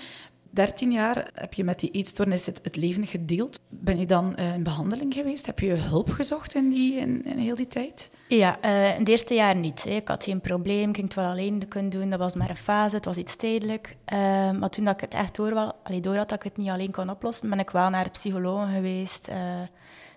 13 0.54 0.92
jaar 0.92 1.30
heb 1.34 1.54
je 1.54 1.64
met 1.64 1.80
die 1.80 1.92
eetstoornis 1.92 2.46
het, 2.46 2.60
het 2.64 2.76
leven 2.76 3.08
gedeeld. 3.08 3.60
Ben 3.70 4.00
je 4.00 4.06
dan 4.06 4.36
eh, 4.36 4.54
in 4.54 4.64
behandeling 4.64 5.14
geweest? 5.14 5.46
Heb 5.46 5.60
je 5.60 5.74
hulp 5.74 6.10
gezocht 6.10 6.56
in, 6.56 6.70
die, 6.70 6.96
in, 6.96 7.26
in 7.26 7.38
heel 7.38 7.56
die 7.56 7.68
tijd? 7.68 8.10
Ja, 8.28 8.58
eh, 8.62 8.94
in 8.94 9.00
het 9.00 9.10
eerste 9.10 9.34
jaar 9.34 9.56
niet. 9.56 9.84
Hè. 9.84 9.96
Ik 9.96 10.08
had 10.08 10.24
geen 10.24 10.42
probleem, 10.42 10.90
ik 10.90 10.96
ging 10.96 11.08
het 11.08 11.16
wel 11.16 11.30
alleen 11.30 11.68
kunnen 11.68 11.92
doen. 11.92 12.10
Dat 12.10 12.20
was 12.20 12.36
maar 12.36 12.50
een 12.50 12.58
fase, 12.58 12.96
het 12.96 13.06
was 13.06 13.16
iets 13.16 13.36
tijdelijk. 13.36 13.96
Eh, 14.06 14.18
maar 14.52 14.70
toen 14.70 14.86
dat 14.86 14.94
ik 14.94 15.02
het 15.02 15.14
echt 15.14 15.36
door, 15.36 15.54
wel, 15.54 15.74
allee, 15.84 16.00
door 16.00 16.16
had 16.16 16.30
dat 16.30 16.38
ik 16.38 16.44
het 16.44 16.58
niet 16.58 16.70
alleen 16.70 16.92
kon 16.92 17.10
oplossen, 17.10 17.50
ben 17.50 17.60
ik 17.60 17.70
wel 17.70 17.90
naar 17.90 18.10
psychologen 18.10 18.74
geweest, 18.74 19.30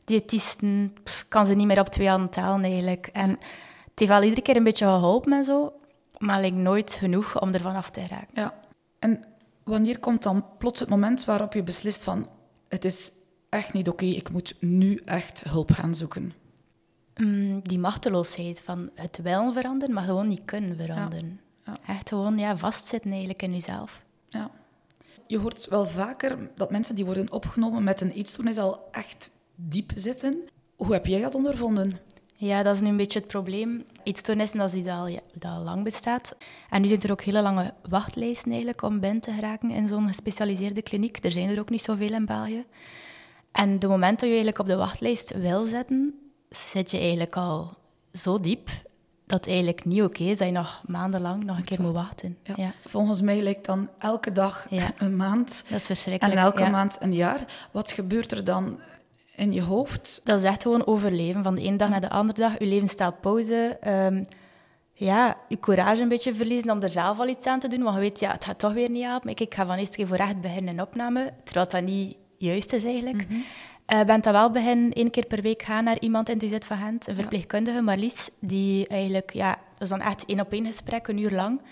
diëtisten. 0.05 0.97
Pff, 1.03 1.23
Ik 1.23 1.29
kan 1.29 1.47
ze 1.47 1.55
niet 1.55 1.67
meer 1.67 1.81
op 1.81 1.89
twee 1.89 2.09
handen 2.09 2.31
tellen 2.31 2.63
eigenlijk. 2.63 3.09
En 3.13 3.31
het 3.31 3.99
heeft 3.99 4.11
wel 4.11 4.23
iedere 4.23 4.43
keer 4.43 4.57
een 4.57 4.65
beetje 4.65 4.87
geholpen 4.87 5.33
en 5.33 5.45
zo, 5.45 5.73
maar 6.19 6.41
like, 6.41 6.57
nooit 6.57 6.93
genoeg 6.93 7.41
om 7.41 7.53
ervan 7.53 7.75
af 7.75 7.91
te 7.91 8.01
raken. 8.01 8.29
Ja. 8.33 8.55
En 8.99 9.25
wanneer 9.67 9.99
komt 9.99 10.23
dan 10.23 10.45
plots 10.59 10.81
het 10.81 10.89
moment 10.89 11.25
waarop 11.25 11.53
je 11.53 11.63
beslist 11.63 12.03
van... 12.03 12.29
Het 12.69 12.85
is 12.85 13.13
echt 13.49 13.73
niet 13.73 13.89
oké, 13.89 14.05
ik 14.05 14.31
moet 14.31 14.57
nu 14.61 15.01
echt 15.05 15.43
hulp 15.45 15.71
gaan 15.71 15.95
zoeken? 15.95 16.33
Mm, 17.17 17.61
die 17.63 17.79
machteloosheid 17.79 18.63
van 18.63 18.91
het 18.95 19.19
willen 19.23 19.53
veranderen, 19.53 19.95
maar 19.95 20.05
gewoon 20.05 20.29
niet 20.29 20.45
kunnen 20.45 20.77
veranderen. 20.77 21.41
Ja. 21.65 21.77
Echt 21.87 22.09
gewoon 22.09 22.39
ja, 22.39 22.57
vastzitten 22.57 23.11
eigenlijk 23.11 23.43
in 23.43 23.53
jezelf. 23.53 24.05
Ja. 24.29 24.51
Je 25.27 25.39
hoort 25.39 25.69
wel 25.69 25.87
vaker 25.87 26.51
dat 26.55 26.71
mensen 26.71 26.95
die 26.95 27.05
worden 27.05 27.33
opgenomen 27.33 27.85
met 27.85 28.01
een 28.01 28.11
eetstoornis 28.11 28.59
al 28.59 28.89
echt 28.91 29.31
diep 29.55 29.93
zitten. 29.95 30.49
Hoe 30.77 30.93
heb 30.93 31.07
jij 31.07 31.21
dat 31.21 31.35
ondervonden? 31.35 31.93
Ja, 32.39 32.63
dat 32.63 32.75
is 32.75 32.81
nu 32.81 32.89
een 32.89 32.97
beetje 32.97 33.19
het 33.19 33.29
probleem. 33.29 33.85
Eetstoornissen, 34.03 34.59
dat 34.59 34.69
is 34.69 34.75
iets 34.75 34.87
dat 34.87 34.97
al, 34.99 35.19
dat 35.35 35.53
al 35.53 35.63
lang 35.63 35.85
bestaat. 35.85 36.37
En 36.71 36.81
nu 36.81 36.89
zijn 36.89 37.03
er 37.03 37.11
ook 37.11 37.23
hele 37.23 37.43
lange 37.43 37.75
wachtlijsten 37.89 38.49
eigenlijk 38.51 38.83
om 38.83 39.01
binnen 39.01 39.21
te 39.21 39.33
geraken 39.33 39.71
in 39.71 39.89
zo'n 39.89 40.07
gespecialiseerde 40.07 40.83
kliniek. 40.83 41.25
Er 41.25 41.31
zijn 41.31 41.49
er 41.49 41.61
ook 41.61 41.71
niet 41.71 41.83
zoveel 41.83 42.13
in 42.13 42.27
België. 42.27 42.65
En 43.53 43.79
de 43.79 43.89
moment 43.89 44.13
dat 44.21 44.21
je 44.21 44.35
eigenlijk 44.35 44.59
op 44.59 44.67
de 44.67 44.77
wachtlijst 44.77 45.35
wil 45.35 45.67
zetten, 45.67 46.15
zit 46.51 46.91
je 46.91 46.99
eigenlijk 46.99 47.37
al 47.37 47.75
zo 48.13 48.41
diep 48.41 48.69
dat 49.27 49.39
het 49.39 49.49
eigenlijk 49.49 49.85
niet 49.85 50.03
oké 50.03 50.23
is 50.23 50.39
dat 50.39 50.47
je 50.47 50.53
nog 50.53 50.83
maandenlang 50.87 51.45
nog 51.45 51.57
een 51.57 51.65
keer 51.65 51.81
moet 51.81 51.93
wachten. 51.95 52.39
Ja. 52.43 52.55
Ja. 52.57 52.73
Volgens 52.85 53.21
mij 53.21 53.43
lijkt 53.43 53.67
dan 53.67 53.89
elke 53.99 54.33
dag 54.33 54.67
Ja. 54.71 54.91
een 54.99 55.17
maand 55.17 55.49
Dat 55.49 55.65
is 55.65 55.73
en 55.73 55.81
verschrikkelijk. 55.81 56.41
elke 56.41 56.63
ja. 56.63 56.71
maand 56.71 56.97
een 57.01 57.13
jaar. 57.13 57.69
Wat 57.73 57.93
gebeurt 57.93 58.33
er 58.33 58.45
dan 58.45 58.79
in 59.37 59.53
je 59.53 59.63
hoofd? 59.63 60.21
Dat 60.25 60.41
is 60.41 60.49
echt 60.49 60.63
gewoon 60.63 60.87
overleven. 60.87 61.43
Van 61.43 61.55
de 61.55 61.63
ene 61.63 61.77
dag 61.77 61.89
naar 61.89 62.01
de 62.01 62.11
andere 62.11 62.41
dag. 62.41 62.59
Je 62.59 62.67
leven 62.67 62.89
staat 62.89 63.21
pauze. 63.21 63.77
Ehm, 63.81 64.25
ja, 64.93 65.37
je 65.49 65.61
courage 65.61 66.03
een 66.03 66.09
beetje 66.09 66.35
verliezen 66.35 66.71
om 66.71 66.83
er 66.83 66.89
zelf 66.89 67.19
al 67.19 67.29
iets 67.29 67.47
aan 67.47 67.61
te 67.61 67.69
doen. 67.69 67.83
Want 67.83 67.95
je 67.95 68.01
weet, 68.01 68.21
ja, 68.21 68.33
het 68.33 68.45
gaat 68.45 68.59
toch 68.59 68.73
weer 68.73 68.91
niet 68.91 69.05
helpen. 69.05 69.31
Ik, 69.31 69.41
ik 69.41 69.55
ga 69.55 69.67
van 69.67 69.77
eerst 69.77 69.97
keer 69.97 70.07
voor 70.07 70.17
echt 70.17 70.41
beginnen 70.41 70.75
in 70.75 70.83
opname. 70.83 71.33
Terwijl 71.45 71.69
dat 71.69 71.83
niet 71.83 72.17
juist 72.37 72.73
is 72.73 72.85
eigenlijk. 72.85 73.27
Eh, 73.87 74.05
bent 74.05 74.25
dat 74.25 74.33
wel 74.33 74.51
beginnen 74.51 74.93
één 74.93 75.11
keer 75.11 75.27
per 75.27 75.43
week 75.43 75.63
gaan 75.63 75.85
naar 75.85 76.01
iemand 76.01 76.29
in 76.29 76.53
het 76.53 76.65
van 76.65 76.77
Gent. 76.77 77.09
Een 77.09 77.15
verpleegkundige, 77.15 77.83
Marlies. 77.83 78.29
Die 78.41 78.87
eigenlijk, 78.87 79.33
ja, 79.33 79.51
dat 79.51 79.83
is 79.83 79.89
dan 79.89 80.01
echt 80.01 80.25
één 80.25 80.41
op 80.41 80.53
één 80.53 80.67
gesprek, 80.67 81.09
een 81.09 81.19
uur 81.19 81.31
lang. 81.31 81.63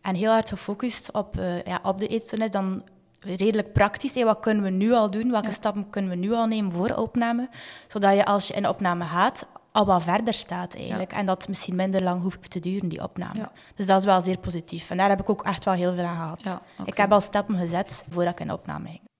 En 0.00 0.14
heel 0.14 0.30
hard 0.30 0.48
gefocust 0.48 1.12
op, 1.12 1.38
eh, 1.38 1.62
ja, 1.62 1.80
op 1.82 1.98
de 1.98 2.06
eetstoornis. 2.06 2.50
Dan 2.50 2.82
redelijk 3.22 3.72
praktisch. 3.72 4.14
Hé, 4.14 4.24
wat 4.24 4.40
kunnen 4.40 4.62
we 4.64 4.70
nu 4.70 4.92
al 4.92 5.10
doen? 5.10 5.30
Welke 5.30 5.52
stappen 5.52 5.90
kunnen 5.90 6.10
we 6.10 6.16
nu 6.16 6.32
al 6.32 6.46
nemen 6.46 6.72
voor 6.72 6.90
opname? 6.90 7.48
Zodat 7.88 8.14
je 8.14 8.24
als 8.24 8.48
je 8.48 8.54
in 8.54 8.68
opname 8.68 9.04
gaat, 9.04 9.46
al 9.72 9.86
wat 9.86 10.02
verder 10.02 10.34
staat 10.34 10.74
eigenlijk. 10.74 11.12
En 11.12 11.26
dat 11.26 11.38
het 11.38 11.48
misschien 11.48 11.76
minder 11.76 12.02
lang 12.02 12.22
hoeft 12.22 12.50
te 12.50 12.60
duren, 12.60 12.88
die 12.88 13.02
opname. 13.02 13.38
Ja. 13.38 13.52
Dus 13.74 13.86
dat 13.86 13.98
is 13.98 14.04
wel 14.04 14.20
zeer 14.20 14.38
positief. 14.38 14.90
En 14.90 14.96
daar 14.96 15.08
heb 15.08 15.20
ik 15.20 15.30
ook 15.30 15.44
echt 15.44 15.64
wel 15.64 15.74
heel 15.74 15.94
veel 15.94 16.04
aan 16.04 16.16
gehad. 16.16 16.40
Ja. 16.42 16.62
Ik 16.84 16.96
heb 16.96 17.12
al 17.12 17.20
stappen 17.20 17.58
gezet 17.58 18.04
voordat 18.08 18.32
ik 18.32 18.40
in 18.40 18.52
opname 18.52 18.88
ging. 18.88 19.10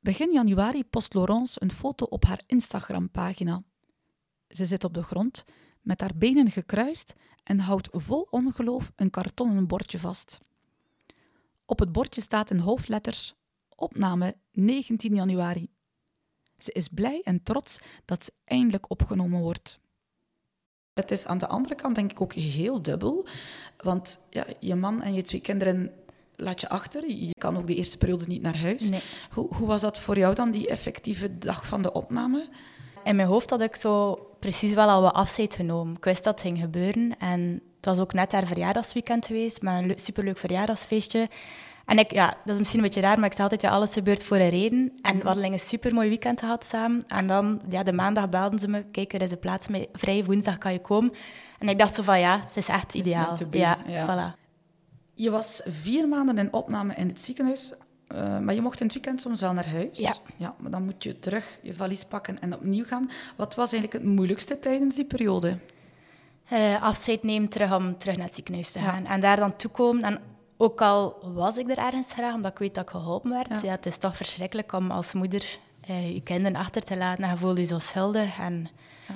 Begin 0.00 0.32
januari 0.32 0.84
post 0.84 1.14
Laurence 1.14 1.62
een 1.62 1.72
foto 1.72 2.04
op 2.04 2.24
haar 2.24 2.40
Instagram-pagina. 2.46 3.62
Ze 4.48 4.66
zit 4.66 4.84
op 4.84 4.94
de 4.94 5.02
grond, 5.02 5.44
met 5.80 6.00
haar 6.00 6.12
benen 6.14 6.50
gekruist 6.50 7.14
en 7.44 7.58
houdt 7.58 7.88
vol 7.92 8.26
ongeloof 8.30 8.92
een 8.96 9.10
kartonnen 9.10 9.66
bordje 9.66 9.98
vast. 9.98 10.40
Op 11.70 11.78
het 11.78 11.92
bordje 11.92 12.20
staat 12.20 12.50
in 12.50 12.58
hoofdletters 12.58 13.34
opname 13.74 14.36
19 14.52 15.14
januari. 15.14 15.68
Ze 16.58 16.72
is 16.72 16.88
blij 16.88 17.20
en 17.24 17.42
trots 17.42 17.78
dat 18.04 18.24
ze 18.24 18.32
eindelijk 18.44 18.90
opgenomen 18.90 19.40
wordt. 19.40 19.78
Het 20.92 21.10
is 21.10 21.26
aan 21.26 21.38
de 21.38 21.46
andere 21.46 21.74
kant 21.74 21.94
denk 21.94 22.10
ik 22.10 22.20
ook 22.20 22.32
heel 22.32 22.82
dubbel, 22.82 23.26
want 23.76 24.18
ja, 24.30 24.46
je 24.60 24.74
man 24.74 25.02
en 25.02 25.14
je 25.14 25.22
twee 25.22 25.40
kinderen 25.40 25.92
laat 26.36 26.60
je 26.60 26.68
achter. 26.68 27.10
Je 27.10 27.34
kan 27.38 27.56
ook 27.56 27.66
de 27.66 27.74
eerste 27.74 27.98
periode 27.98 28.26
niet 28.26 28.42
naar 28.42 28.58
huis. 28.58 28.88
Nee. 28.88 29.00
Hoe, 29.30 29.54
hoe 29.54 29.66
was 29.66 29.80
dat 29.80 29.98
voor 29.98 30.18
jou 30.18 30.34
dan, 30.34 30.50
die 30.50 30.68
effectieve 30.68 31.38
dag 31.38 31.66
van 31.66 31.82
de 31.82 31.92
opname? 31.92 32.48
In 33.04 33.16
mijn 33.16 33.28
hoofd 33.28 33.50
had 33.50 33.60
ik 33.60 33.76
zo 33.76 34.14
precies 34.38 34.74
wel 34.74 34.88
al 34.88 35.02
wat 35.02 35.14
afscheid 35.14 35.54
genomen. 35.54 35.96
Ik 35.96 36.04
wist 36.04 36.24
dat 36.24 36.32
het 36.32 36.42
ging 36.42 36.58
gebeuren. 36.58 37.18
En 37.18 37.62
het 37.78 37.86
was 37.86 37.98
ook 37.98 38.12
net 38.12 38.32
haar 38.32 38.46
verjaardagsweekend 38.46 39.26
geweest, 39.26 39.62
met 39.62 39.74
een 39.74 39.86
le- 39.86 39.98
superleuk 39.98 40.38
verjaardagsfeestje. 40.38 41.28
En 41.86 41.98
ik, 41.98 42.12
ja, 42.12 42.26
dat 42.26 42.52
is 42.52 42.58
misschien 42.58 42.78
een 42.78 42.84
beetje 42.84 43.00
raar, 43.00 43.16
maar 43.16 43.26
ik 43.26 43.32
zei 43.36 43.42
altijd, 43.42 43.60
ja, 43.60 43.70
alles 43.70 43.92
gebeurt 43.92 44.22
voor 44.22 44.36
een 44.36 44.48
reden. 44.48 44.98
En 45.02 45.18
we 45.18 45.26
hadden 45.26 45.52
een 45.52 45.60
supermooi 45.60 46.08
weekend 46.08 46.40
gehad 46.40 46.64
samen. 46.64 47.04
En 47.06 47.26
dan, 47.26 47.60
ja, 47.68 47.82
de 47.82 47.92
maandag 47.92 48.28
belden 48.28 48.58
ze 48.58 48.68
me, 48.68 48.84
kijk, 48.90 49.12
er 49.12 49.22
is 49.22 49.30
een 49.30 49.38
plaats 49.38 49.68
mee, 49.68 49.88
vrij, 49.92 50.24
woensdag 50.24 50.58
kan 50.58 50.72
je 50.72 50.80
komen. 50.80 51.12
En 51.58 51.68
ik 51.68 51.78
dacht 51.78 51.94
zo 51.94 52.02
van, 52.02 52.20
ja, 52.20 52.40
het 52.40 52.56
is 52.56 52.68
echt 52.68 52.94
ideaal. 52.94 53.36
be, 53.50 53.58
ja. 53.58 53.78
voilà. 53.86 54.38
Je 55.14 55.30
was 55.30 55.60
vier 55.64 56.08
maanden 56.08 56.38
in 56.38 56.52
opname 56.52 56.94
in 56.94 57.08
het 57.08 57.20
ziekenhuis, 57.20 57.74
eh, 58.06 58.38
maar 58.38 58.54
je 58.54 58.60
mocht 58.62 58.80
in 58.80 58.86
het 58.86 58.94
weekend 58.94 59.20
soms 59.20 59.40
wel 59.40 59.52
naar 59.52 59.68
huis. 59.68 59.98
Ja. 59.98 60.14
ja. 60.36 60.54
Maar 60.58 60.70
dan 60.70 60.84
moet 60.84 61.02
je 61.02 61.18
terug 61.18 61.58
je 61.62 61.74
valies 61.74 62.04
pakken 62.04 62.40
en 62.40 62.54
opnieuw 62.54 62.84
gaan. 62.84 63.10
Wat 63.36 63.54
was 63.54 63.72
eigenlijk 63.72 64.04
het 64.04 64.14
moeilijkste 64.14 64.58
tijdens 64.58 64.94
die 64.94 65.04
periode? 65.04 65.58
Eh, 66.48 66.82
afscheid 66.82 67.22
nemen 67.22 67.48
terug 67.48 67.74
om 67.74 67.98
terug 67.98 68.16
naar 68.16 68.26
het 68.26 68.34
ziekenhuis 68.34 68.70
te 68.72 68.78
Ja. 68.80 68.84
gaan. 68.90 69.06
En 69.06 69.20
daar 69.20 69.36
dan 69.36 69.56
toekomen. 69.56 70.02
En 70.04 70.18
ook 70.56 70.80
al 70.82 71.16
was 71.34 71.56
ik 71.56 71.70
er 71.70 71.78
ergens 71.78 72.12
graag, 72.12 72.34
omdat 72.34 72.50
ik 72.50 72.58
weet 72.58 72.74
dat 72.74 72.84
ik 72.84 72.90
geholpen 72.90 73.30
werd. 73.30 73.48
Ja. 73.48 73.58
Ja. 73.62 73.70
het 73.70 73.86
is 73.86 73.98
toch 73.98 74.16
verschrikkelijk 74.16 74.72
om 74.72 74.90
als 74.90 75.12
moeder 75.12 75.58
eh, 75.80 76.14
je 76.14 76.20
kinderen 76.22 76.56
achter 76.58 76.82
te 76.82 76.96
laten. 76.96 77.24
En 77.24 77.30
je 77.30 77.36
voelt 77.36 77.58
je 77.58 77.64
zo 77.64 77.78
schuldig. 77.78 78.38
En 78.38 78.68
Ja. 79.08 79.14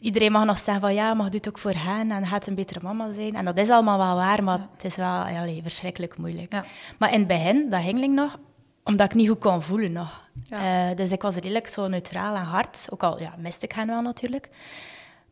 iedereen 0.00 0.32
mag 0.32 0.44
nog 0.44 0.58
zeggen 0.58 0.80
van 0.80 0.94
ja, 0.94 1.14
maar 1.14 1.24
je 1.24 1.30
doet 1.30 1.44
het 1.44 1.54
ook 1.54 1.60
voor 1.60 1.74
hen. 1.76 2.10
En 2.10 2.26
gaat 2.26 2.46
een 2.46 2.54
betere 2.54 2.80
mama 2.82 3.12
zijn. 3.12 3.34
En 3.36 3.44
dat 3.44 3.58
is 3.58 3.70
allemaal 3.70 3.98
wel 3.98 4.14
waar, 4.14 4.44
maar 4.44 4.66
het 4.74 4.84
is 4.84 4.96
wel 4.96 5.06
ja, 5.28 5.40
allee, 5.40 5.60
verschrikkelijk 5.62 6.18
moeilijk. 6.18 6.52
Maar 6.98 7.12
in 7.12 7.18
het 7.18 7.28
begin, 7.28 7.68
dat 7.68 7.82
ging 7.82 8.14
nog, 8.14 8.38
omdat 8.84 9.06
ik 9.06 9.14
niet 9.14 9.28
goed 9.28 9.38
kon 9.38 9.62
voelen 9.62 9.92
nog. 9.92 10.20
Eh, 10.48 10.86
dus 10.94 11.12
ik 11.12 11.22
was 11.22 11.34
redelijk 11.34 11.68
zo 11.68 11.88
neutraal 11.88 12.34
en 12.36 12.42
hard. 12.42 12.86
Ook 12.90 13.02
al 13.02 13.20
ja, 13.20 13.34
miste 13.38 13.64
ik 13.64 13.72
hen 13.72 13.86
wel 13.86 14.00
natuurlijk. 14.02 14.48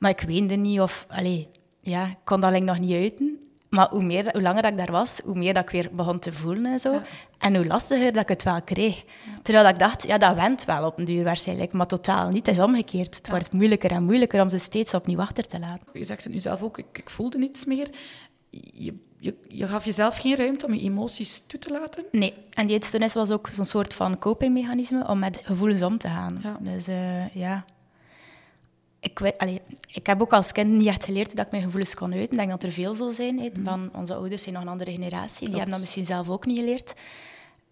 Maar 0.01 0.11
ik 0.11 0.21
weende 0.21 0.55
niet 0.55 0.81
of... 0.81 1.07
Allee, 1.09 1.49
ja, 1.81 2.07
ik 2.07 2.17
kon 2.25 2.41
dat 2.41 2.61
nog 2.61 2.79
niet 2.79 2.95
uiten. 2.95 3.39
Maar 3.71 3.89
hoe, 3.91 4.03
meer, 4.03 4.33
hoe 4.33 4.43
langer 4.43 4.63
dat 4.63 4.71
ik 4.71 4.79
daar 4.79 4.91
was, 4.91 5.21
hoe 5.25 5.35
meer 5.35 5.55
dat 5.55 5.63
ik 5.63 5.71
weer 5.71 5.89
begon 5.93 6.19
te 6.19 6.33
voelen 6.33 6.73
en 6.73 6.81
zo. 6.81 6.93
Ja. 6.93 7.03
En 7.39 7.57
hoe 7.57 7.67
lastiger 7.67 8.13
dat 8.13 8.23
ik 8.23 8.29
het 8.29 8.43
wel 8.43 8.63
kreeg. 8.63 9.05
Terwijl 9.43 9.69
ik 9.69 9.79
dacht, 9.79 10.07
ja, 10.07 10.19
dat 10.19 10.35
went 10.35 10.65
wel 10.65 10.87
op 10.87 10.99
een 10.99 11.05
duur 11.05 11.25
waarschijnlijk. 11.25 11.73
Maar 11.73 11.87
totaal 11.87 12.29
niet. 12.29 12.47
Het 12.47 12.57
is 12.57 12.63
omgekeerd. 12.63 13.17
Het 13.17 13.29
wordt 13.29 13.53
moeilijker 13.53 13.91
en 13.91 14.05
moeilijker 14.05 14.43
om 14.43 14.51
ze 14.51 14.59
steeds 14.59 14.95
opnieuw 14.95 15.19
achter 15.19 15.47
te 15.47 15.59
laten. 15.59 15.87
Je 15.93 16.05
zegt 16.05 16.25
het 16.25 16.33
nu 16.33 16.41
zelf 16.41 16.63
ook, 16.63 16.79
ik, 16.79 16.99
ik 16.99 17.11
voelde 17.11 17.39
niets 17.39 17.65
meer. 17.65 17.89
Je, 18.51 18.95
je, 19.19 19.35
je 19.49 19.67
gaf 19.67 19.85
jezelf 19.85 20.17
geen 20.17 20.37
ruimte 20.37 20.67
om 20.67 20.75
je 20.75 20.81
emoties 20.81 21.47
toe 21.47 21.59
te 21.59 21.71
laten. 21.71 22.05
Nee, 22.13 22.35
en 22.51 22.67
die 22.67 22.77
eetstoornis 22.77 23.15
was 23.15 23.31
ook 23.31 23.49
zo'n 23.49 23.65
soort 23.65 23.95
van 23.95 24.19
copingmechanisme 24.19 25.09
om 25.09 25.19
met 25.19 25.43
gevoelens 25.45 25.83
om 25.83 25.99
te 25.99 26.09
gaan. 26.09 26.43
Dus 26.61 26.89
eh, 26.89 27.35
ja... 27.35 27.65
Ik, 29.01 29.19
weet, 29.19 29.39
allee, 29.39 29.61
ik 29.93 30.07
heb 30.07 30.21
ook 30.23 30.33
als 30.33 30.53
kind 30.53 30.71
niet 30.71 30.87
echt 30.87 31.05
geleerd 31.05 31.37
dat 31.37 31.45
ik 31.47 31.51
mijn 31.51 31.63
gevoelens 31.63 31.95
kon 31.95 32.13
uiten. 32.13 32.31
Ik 32.31 32.37
denk 32.39 32.51
dat 32.51 32.63
er 32.63 32.73
veel 32.73 32.95
zo 32.95 33.11
zijn. 33.11 33.41
hè. 33.41 33.51
Van 33.65 33.91
onze 33.93 34.15
ouders 34.15 34.43
zijn 34.43 34.55
nog 34.55 34.63
een 34.65 34.69
andere 34.71 34.91
generatie. 34.91 35.47
Die 35.47 35.55
hebben 35.55 35.71
dat 35.73 35.81
misschien 35.81 36.07
zelf 36.07 36.29
ook 36.29 36.47
niet 36.47 36.59
geleerd. 36.59 36.93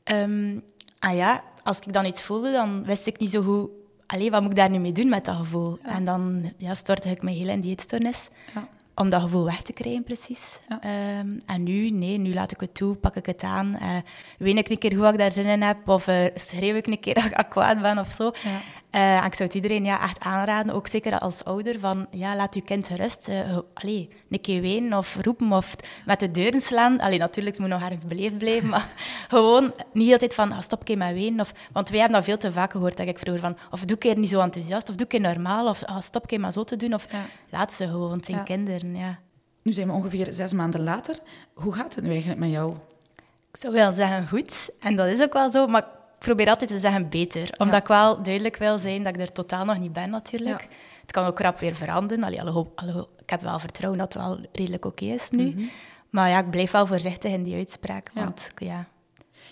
Ehm 0.05 0.59
en 0.99 1.15
ja, 1.17 1.43
als 1.63 1.79
ik 1.79 1.93
dan 1.93 2.05
iets 2.05 2.23
voelde, 2.23 2.53
dan 2.53 2.85
wist 2.85 3.07
ik 3.07 3.19
niet 3.19 3.31
zo 3.31 3.43
goed... 3.43 3.71
Allee, 4.07 4.31
wat 4.31 4.41
moet 4.43 4.51
ik 4.51 4.57
daar 4.57 4.71
nu 4.71 4.79
mee 4.79 4.93
doen 4.93 5.09
met 5.09 5.25
dat 5.25 5.37
gevoel? 5.37 5.79
En 5.83 6.05
dan 6.05 6.53
ja, 6.57 6.75
stortte 6.75 7.09
ik 7.11 7.23
me 7.23 7.31
heel 7.31 7.49
in 7.49 7.61
die 7.61 7.71
eetstoornis. 7.71 8.29
Ja. 8.55 8.69
Om 8.95 9.11
dat 9.11 9.23
gevoel 9.23 9.45
weg 9.45 9.63
te 9.63 9.73
krijgen, 9.73 10.05
precies. 10.05 10.59
Ja. 10.69 10.81
Ehm, 10.83 11.29
en 11.47 11.63
nu, 11.63 11.91
nee, 11.91 12.19
nu 12.19 12.35
laat 12.35 12.53
ik 12.53 12.61
het 12.61 12.75
toe, 12.75 12.95
pak 12.95 13.17
ik 13.17 13.27
het 13.27 13.43
aan. 13.43 13.77
eh 13.81 13.97
weet 14.39 14.57
ik 14.57 14.69
een 14.69 14.79
keer 14.79 14.95
hoe 14.95 15.07
ik 15.07 15.19
daar 15.19 15.33
zin 15.33 15.45
in 15.45 15.63
heb, 15.63 15.89
of 15.89 16.07
eh, 16.07 16.25
schreeuw 16.35 16.75
ik 16.75 16.87
een 16.87 17.01
keer 17.01 17.15
dat 17.23 17.25
ik 17.25 17.47
kwaad 17.49 17.81
ben 17.83 17.99
of 17.99 18.11
zo. 18.13 18.31
Eh, 18.91 19.25
ik 19.25 19.35
zou 19.35 19.49
het 19.49 19.55
iedereen 19.55 19.85
ja, 19.85 20.03
echt 20.03 20.21
aanraden, 20.21 20.75
ook 20.75 20.87
zeker 20.87 21.19
als 21.19 21.45
ouder, 21.45 21.81
van 21.81 22.07
ja, 22.11 22.37
laat 22.37 22.55
je 22.55 22.61
kind 22.61 22.87
gerust. 22.87 23.29
eh, 23.29 23.59
allee, 23.75 24.09
een 24.31 24.41
keer 24.41 24.61
wenen 24.61 24.99
of 24.99 25.17
roepen 25.23 25.53
of 25.53 25.75
met 26.07 26.21
de 26.21 26.31
deuren 26.31 26.61
slaan. 26.61 27.01
Allee, 27.01 27.19
natuurlijk, 27.19 27.57
het 27.57 27.65
moet 27.67 27.75
nog 27.79 27.83
ergens 27.89 28.05
beleefd 28.05 28.39
blijven, 28.39 28.69
maar 28.75 28.89
gewoon 29.29 29.73
niet 29.93 30.13
altijd 30.13 30.35
van 30.35 30.53
ah, 30.53 30.61
stop 30.61 30.79
een 30.79 30.85
keer 30.85 30.97
met 30.97 31.13
wenen. 31.13 31.41
Of, 31.41 31.53
want 31.73 31.89
wij 31.89 31.99
hebben 31.99 32.17
dat 32.17 32.27
veel 32.27 32.37
te 32.39 32.53
vaak 32.53 32.73
gehoord, 32.73 32.97
dat 32.97 33.07
ik 33.09 33.19
vroeger 33.19 33.41
van 33.43 33.57
of 33.71 33.81
doe 33.81 33.91
een 33.91 33.99
keer 33.99 34.19
niet 34.19 34.29
zo 34.29 34.41
enthousiast, 34.41 34.89
of 34.89 34.95
doe 34.95 35.07
keer 35.07 35.21
normaal, 35.21 35.69
of 35.69 35.85
ah, 35.85 36.01
stop 36.01 36.23
een 36.23 36.29
keer 36.29 36.41
maar 36.41 36.53
zo 36.53 36.65
te 36.65 36.77
doen. 36.77 36.95
Of 36.95 37.13
Ja. 37.13 37.25
laat 37.51 37.73
ze 37.73 37.89
gewoon, 37.89 38.13
het 38.17 38.25
zijn 38.25 38.37
Ja. 38.37 38.43
kinderen, 38.43 38.97
ja. 38.97 39.19
Nu 39.63 39.73
zijn 39.73 39.87
we 39.87 39.93
ongeveer 39.93 40.33
zes 40.33 40.53
maanden 40.53 40.83
later. 40.83 41.19
Hoe 41.55 41.73
gaat 41.73 41.95
het 41.95 42.05
nu 42.05 42.11
eigenlijk 42.11 42.41
met 42.41 42.51
jou? 42.51 42.75
Ik 43.53 43.57
zou 43.61 43.73
wel 43.75 43.93
zeggen 43.93 44.29
goed, 44.29 44.71
en 44.81 44.97
dat 44.97 45.07
is 45.07 45.23
ook 45.23 45.33
wel 45.33 45.51
zo, 45.51 45.67
maar 45.67 45.85
ik 46.19 46.25
probeer 46.25 46.49
altijd 46.49 46.71
te 46.71 46.79
zeggen 46.79 47.09
beter. 47.09 47.51
Omdat 47.59 47.75
Ja. 47.75 47.81
ik 47.81 47.87
wel 47.87 48.23
duidelijk 48.23 48.57
wil 48.57 48.79
zijn 48.79 49.03
dat 49.03 49.15
ik 49.15 49.21
er 49.21 49.33
totaal 49.33 49.65
nog 49.65 49.79
niet 49.79 49.93
ben, 49.93 50.11
natuurlijk. 50.11 50.61
Ja. 50.61 50.67
Het 51.01 51.13
kan 51.13 51.27
ook 51.27 51.39
rap 51.41 51.59
weer 51.59 51.75
veranderen. 51.75 52.25
Allee, 52.25 52.41
alhoewel- 52.41 52.73
alhoewel- 52.75 53.09
ik 53.21 53.31
heb 53.31 53.41
wel 53.41 53.59
vertrouwen 53.59 53.99
dat 54.01 54.13
het 54.13 54.23
wel 54.23 54.39
redelijk 54.53 54.85
oké 54.85 55.05
is 55.05 55.31
nu. 55.31 55.71
Maar 56.11 56.29
ja, 56.29 56.39
ik 56.39 56.51
blijf 56.51 56.71
wel 56.71 56.87
voorzichtig 56.87 57.33
in 57.33 57.43
die 57.43 57.57
uitspraak. 57.57 58.09
Mhm. 58.11 58.19
Ja. 58.19 58.25
Want 58.25 58.53
ja, 58.57 58.87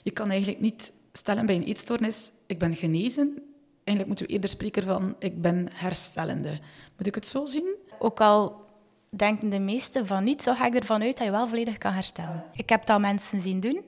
Je 0.03 0.11
kan 0.11 0.31
eigenlijk 0.31 0.61
niet 0.61 0.93
stellen 1.13 1.47
bij 1.47 1.55
een 1.55 1.63
eetstoornis, 1.65 2.31
ik 2.47 2.59
ben 2.59 2.75
genezen. 2.75 3.43
Eigenlijk 3.85 4.07
moeten 4.07 4.27
we 4.27 4.33
eerder 4.33 4.51
spreken 4.51 4.83
van, 4.83 5.17
ik 5.19 5.43
ben 5.43 5.69
herstellende. 5.75 6.51
Moet 6.97 7.07
ik 7.07 7.15
het 7.15 7.27
zo 7.27 7.47
zien? 7.47 7.75
ook 7.99 8.21
al 8.21 8.65
denken 9.11 9.49
de 9.51 9.59
meesten 9.59 10.07
van 10.07 10.25
niet, 10.25 10.43
zo 10.43 10.55
ga 10.55 10.67
ik 10.67 10.75
ervan 10.75 11.03
uit 11.03 11.17
dat 11.17 11.27
je 11.27 11.33
wel 11.33 11.49
volledig 11.49 11.79
kan 11.79 11.93
herstellen. 11.93 12.45
Ik 12.53 12.69
heb 12.69 12.87
dat 12.87 13.01
mensen 13.01 13.41
zien 13.41 13.61
doen. 13.61 13.85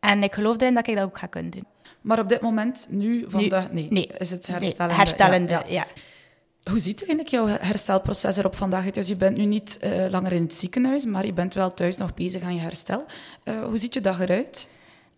En 0.00 0.22
ik 0.22 0.34
geloof 0.34 0.60
erin 0.60 0.74
dat 0.74 0.86
ik 0.88 0.94
dat 0.94 1.04
ook 1.04 1.18
ga 1.18 1.26
kunnen 1.26 1.50
doen. 1.50 1.64
Maar 2.00 2.18
op 2.18 2.28
dit 2.28 2.40
moment, 2.40 2.86
nu, 2.90 3.24
vandaag, 3.28 3.72
nee, 3.72 3.86
nee. 3.90 4.06
is 4.18 4.30
het 4.30 4.48
Nee, 4.48 4.56
herstellende. 4.56 4.94
herstellende, 4.94 5.62
Ja. 5.68 5.86
Hoe 6.70 6.78
ziet 6.78 6.98
eigenlijk 6.98 7.28
jouw 7.28 7.46
herstelproces 7.46 8.36
er 8.36 8.46
op 8.46 8.54
vandaag 8.56 8.84
uit? 8.84 8.94
Dus 8.94 9.08
je 9.08 9.16
bent 9.16 9.36
nu 9.36 9.44
niet 9.44 9.78
eh, 9.78 10.06
langer 10.10 10.32
in 10.32 10.42
het 10.42 10.54
ziekenhuis, 10.54 11.04
maar 11.04 11.26
je 11.26 11.32
bent 11.32 11.54
wel 11.54 11.74
thuis 11.74 11.96
nog 11.96 12.14
bezig 12.14 12.42
aan 12.42 12.54
je 12.54 12.60
herstel. 12.60 13.04
Eh, 13.42 13.64
hoe 13.64 13.78
ziet 13.78 13.94
je 13.94 14.00
dag 14.00 14.20
eruit? 14.20 14.68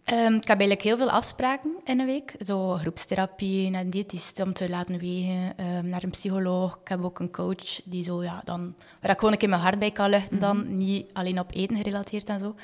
Ehm, 0.04 0.32
ik 0.34 0.48
heb 0.48 0.58
eigenlijk 0.58 0.82
heel 0.82 0.96
veel 0.96 1.10
afspraken 1.10 1.72
in 1.84 2.00
een 2.00 2.06
week. 2.06 2.34
Zo 2.38 2.68
groepstherapie, 2.74 3.70
naar 3.70 3.80
een 3.80 3.90
diëtist 3.90 4.40
om 4.40 4.52
te 4.52 4.68
laten 4.68 4.98
wegen, 4.98 5.52
ehm, 5.56 5.88
naar 5.88 6.02
een 6.02 6.10
psycholoog. 6.10 6.78
Ik 6.82 6.88
heb 6.88 7.04
ook 7.04 7.18
een 7.18 7.30
coach 7.30 7.80
die 7.84 8.02
zo, 8.02 8.22
ja, 8.22 8.42
dan, 8.44 8.74
waar 9.00 9.10
ik 9.10 9.18
gewoon 9.18 9.32
een 9.32 9.38
keer 9.38 9.48
mijn 9.48 9.60
hart 9.60 9.78
bij 9.78 9.90
kan 9.90 10.10
luchten. 10.10 10.38
Dan 10.38 10.76
niet 10.76 11.06
alleen 11.12 11.38
op 11.38 11.50
eten 11.54 11.76
gerelateerd 11.76 12.28
en 12.28 12.40
zo. 12.40 12.54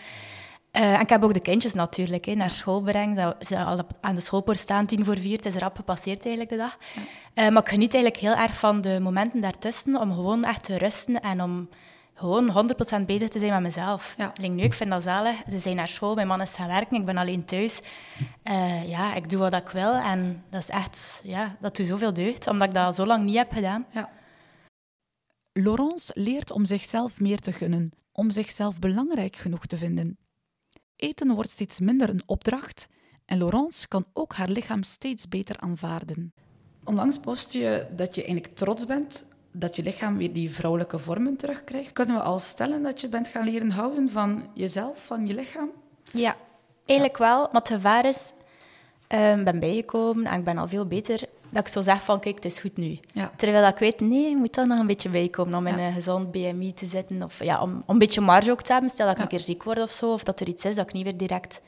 Eh, 0.79 0.95
en 0.95 1.01
ik 1.01 1.09
heb 1.09 1.23
ook 1.23 1.35
de 1.35 1.41
kindjes 1.41 1.75
natuurlijk 1.75 2.25
hè, 2.25 2.35
naar 2.35 2.51
school 2.51 2.81
brengen. 2.81 3.17
Dat 3.17 3.47
ze 3.47 3.65
al 3.65 3.87
aan 4.01 4.15
de 4.15 4.21
schoolpoort 4.21 4.59
staan, 4.59 4.87
tien 4.87 5.05
voor 5.05 5.17
vier. 5.17 5.37
Het 5.37 5.47
is 5.47 5.55
rap 5.55 5.77
gepasseerd 5.77 6.27
eigenlijk 6.27 6.51
de 6.51 6.57
dag. 6.57 6.79
Eh, 7.35 7.49
maar 7.49 7.63
ik 7.63 7.69
geniet 7.69 7.95
eigenlijk 7.95 8.23
heel 8.23 8.37
erg 8.45 8.59
van 8.59 8.81
de 8.81 9.01
momenten 9.01 9.41
daartussen 9.41 10.01
om 10.01 10.13
gewoon 10.13 10.45
echt 10.45 10.65
te 10.65 10.79
rusten 10.79 11.21
en 11.21 11.43
om 11.43 11.69
gewoon 12.15 12.51
100% 12.51 13.07
bezig 13.07 13.29
te 13.29 13.39
zijn 13.39 13.53
met 13.53 13.61
mezelf. 13.61 14.15
Ja. 14.19 14.33
Nu, 14.41 14.63
ik 14.63 14.75
vind 14.75 14.91
dat 14.91 15.03
zalig. 15.03 15.37
Ze 15.51 15.59
zijn 15.59 15.77
naar 15.77 15.89
school, 15.89 16.15
mijn 16.15 16.27
man 16.27 16.41
is 16.41 16.55
gaan 16.55 16.67
werken, 16.67 16.97
ik 16.97 17.05
ben 17.05 17.17
alleen 17.17 17.45
thuis. 17.45 17.81
Eh, 18.43 18.89
ja, 18.89 19.15
ik 19.15 19.31
doe 19.31 19.39
wat 19.39 19.55
ik 19.55 19.69
wil 19.69 19.95
en 19.95 20.45
dat 20.51 20.61
is 20.61 20.69
echt, 20.69 21.21
ja, 21.25 21.57
dat 21.61 21.77
doet 21.77 21.87
zoveel 21.87 22.13
deugd, 22.13 22.47
omdat 22.47 22.69
ik 22.69 22.75
dat 22.75 22.95
zo 22.95 23.07
lang 23.07 23.25
niet 23.25 23.37
heb 23.37 23.53
gedaan. 23.53 23.87
Ja. 23.91 24.11
Laurence 25.53 26.13
leert 26.15 26.51
om 26.51 26.65
zichzelf 26.65 27.21
meer 27.21 27.39
te 27.39 27.53
gunnen, 27.53 27.93
om 28.13 28.31
zichzelf 28.31 28.79
belangrijk 28.79 29.37
genoeg 29.37 29.67
te 29.67 29.77
vinden. 29.77 30.19
Eten 30.99 31.35
wordt 31.35 31.51
steeds 31.51 31.81
minder 31.81 32.09
een 32.09 32.23
opdracht 32.27 32.89
en 33.25 33.39
Laurence 33.39 33.89
kan 33.89 34.05
ook 34.13 34.35
haar 34.35 34.49
lichaam 34.49 34.83
steeds 34.83 35.29
beter 35.29 35.57
aanvaarden. 35.59 36.33
Onlangs 36.85 37.19
post 37.19 37.53
je 37.53 37.87
dat 37.97 38.15
je 38.15 38.25
eigenlijk 38.25 38.57
trots 38.57 38.87
bent 38.87 39.25
dat 39.53 39.77
je 39.77 39.83
lichaam 39.83 40.17
weer 40.17 40.33
die 40.33 40.51
vrouwelijke 40.51 40.99
vormen 40.99 41.37
terugkrijgt. 41.37 41.93
Kunnen 41.93 42.17
we 42.17 42.23
al 42.23 42.39
stellen 42.39 42.83
dat 42.83 43.01
je 43.01 43.09
bent 43.09 43.29
gaan 43.29 43.45
leren 43.45 43.71
houden 43.71 44.09
van 44.09 44.51
jezelf, 44.55 45.05
van 45.05 45.27
je 45.27 45.35
lichaam? 45.35 45.71
Ja, 46.13 46.37
eigenlijk 46.85 47.19
wel. 47.19 47.39
Maar 47.39 47.61
het 47.61 47.69
gevaar 47.69 48.05
is, 48.05 48.33
eh, 49.07 49.39
ik 49.39 49.45
ben 49.45 49.61
bijgekomen 49.61 50.27
en 50.27 50.39
ik 50.39 50.45
ben 50.45 50.59
al 50.59 50.69
veel 50.69 50.87
beter. 50.87 51.29
Dat 51.51 51.63
ik 51.63 51.69
zo 51.69 51.83
zeg 51.83 52.03
van, 52.03 52.21
kijk, 52.21 52.35
het 52.35 52.45
is 52.45 52.59
goed 52.59 52.77
nu. 52.77 52.99
Ja. 53.13 53.31
Terwijl 53.37 53.67
ik 53.67 53.79
weet, 53.79 54.01
nee, 54.01 54.29
je 54.29 54.37
moet 54.37 54.57
er 54.57 54.67
nog 54.67 54.79
een 54.79 54.87
beetje 54.87 55.09
bij 55.09 55.29
komen 55.29 55.55
om 55.55 55.67
in 55.67 55.79
een 55.79 55.93
gezond 55.93 56.31
BMI 56.31 56.75
te 56.75 56.87
zitten. 56.87 57.23
Of 57.23 57.45
ja, 57.45 57.63
om, 57.63 57.73
om 57.73 57.83
een 57.87 57.99
beetje 57.99 58.21
marge 58.21 58.51
ook 58.51 58.63
te 58.63 58.73
hebben. 58.73 58.91
Stel 58.91 59.07
dat 59.07 59.17
ik 59.17 59.23
een 59.23 59.29
keer 59.29 59.41
ziek 59.41 59.63
word 59.63 59.83
of 59.83 59.91
zo, 59.91 60.13
of 60.13 60.23
dat 60.23 60.41
er 60.41 60.49
iets 60.49 60.65
is 60.65 60.77
dat 60.77 60.87
ik 60.87 60.93
niet 60.93 61.05
weer 61.05 61.17
direct 61.17 61.61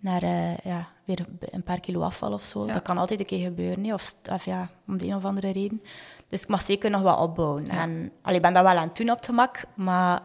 naar 0.00 0.22
uh, 0.22 0.56
ja, 0.56 0.88
weer 1.04 1.26
een 1.40 1.62
paar 1.62 1.80
kilo 1.80 2.00
afval 2.00 2.32
of 2.32 2.42
zo. 2.42 2.66
Dat 2.66 2.82
kan 2.82 2.98
altijd 2.98 3.20
een 3.20 3.26
keer 3.26 3.44
gebeuren, 3.44 3.80
nee. 3.80 3.92
of, 3.92 4.14
of, 4.30 4.44
ja, 4.44 4.68
om 4.86 4.98
de 4.98 5.06
een 5.06 5.16
of 5.16 5.24
andere 5.24 5.52
reden. 5.52 5.82
Dus 6.28 6.42
ik 6.42 6.48
mag 6.48 6.62
zeker 6.62 6.90
nog 6.90 7.02
wat 7.02 7.18
opbouwen. 7.18 7.68
En 7.68 8.12
allee, 8.22 8.36
ik 8.36 8.42
ben 8.42 8.52
dat 8.52 8.62
wel 8.62 8.76
aan 8.76 8.88
het 8.88 8.96
doen 8.96 9.10
op 9.10 9.16
het 9.16 9.26
gemak, 9.26 9.62
maar 9.74 10.22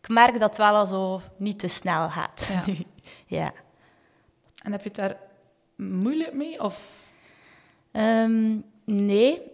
ik 0.00 0.08
merk 0.08 0.32
dat 0.32 0.48
het 0.48 0.56
wel 0.56 0.76
al 0.76 0.86
zo 0.86 1.20
niet 1.36 1.58
te 1.58 1.68
snel 1.68 2.10
gaat. 2.10 2.52
Ja. 2.66 2.74
ja. 3.38 3.52
En 4.62 4.72
heb 4.72 4.82
je 4.82 4.88
het 4.88 4.98
daar 4.98 5.16
moeilijk 5.76 6.32
mee? 6.32 6.62
Of? 6.62 7.01
Um, 7.92 8.64
nee. 8.84 9.50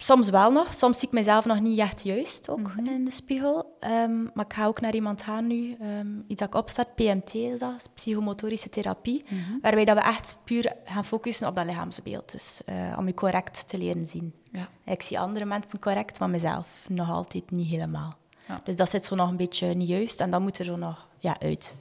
Soms 0.00 0.28
wel 0.30 0.52
nog. 0.52 0.74
Soms 0.74 0.98
zie 0.98 1.08
ik 1.08 1.14
mezelf 1.14 1.44
nog 1.44 1.60
niet 1.60 1.78
echt 1.78 2.02
juist 2.02 2.48
ook 2.48 2.58
Mhm. 2.74 2.86
in 2.86 3.04
de 3.04 3.10
spiegel. 3.10 3.76
Um, 3.80 4.30
maar 4.34 4.44
ik 4.44 4.52
ga 4.52 4.66
ook 4.66 4.80
naar 4.80 4.94
iemand 4.94 5.22
gaan 5.22 5.46
nu. 5.46 5.76
Um, 5.98 6.24
iets 6.28 6.40
dat 6.40 6.48
ik 6.48 6.54
opzet, 6.54 6.94
PMT 6.94 7.34
is 7.34 7.58
dat, 7.58 7.88
psychomotorische 7.94 8.68
therapie. 8.68 9.24
Mhm. 9.28 9.58
Waarbij 9.62 9.84
dat 9.84 9.96
we 9.96 10.02
echt 10.02 10.36
puur 10.44 10.72
gaan 10.84 11.04
focussen 11.04 11.48
op 11.48 11.56
dat 11.56 11.64
lichaamsbeeld. 11.66 12.32
Dus 12.32 12.60
uh, 12.68 12.96
om 12.98 13.06
je 13.06 13.14
correct 13.14 13.68
te 13.68 13.78
leren 13.78 14.06
zien. 14.06 14.34
Ja. 14.52 14.68
Ik 14.84 15.02
zie 15.02 15.18
andere 15.20 15.44
mensen 15.44 15.78
correct, 15.78 16.18
maar 16.18 16.30
mezelf 16.30 16.68
nog 16.88 17.10
altijd 17.10 17.50
niet 17.50 17.68
helemaal. 17.68 18.16
Ja. 18.48 18.60
Dus 18.64 18.76
dat 18.76 18.90
zit 18.90 19.04
zo 19.04 19.14
nog 19.14 19.28
een 19.28 19.36
beetje 19.36 19.66
niet 19.66 19.88
juist 19.88 20.20
en 20.20 20.30
dat 20.30 20.40
moet 20.40 20.58
er 20.58 20.64
zo 20.64 20.76
nog 20.76 21.08
ja, 21.18 21.36
uit. 21.40 21.76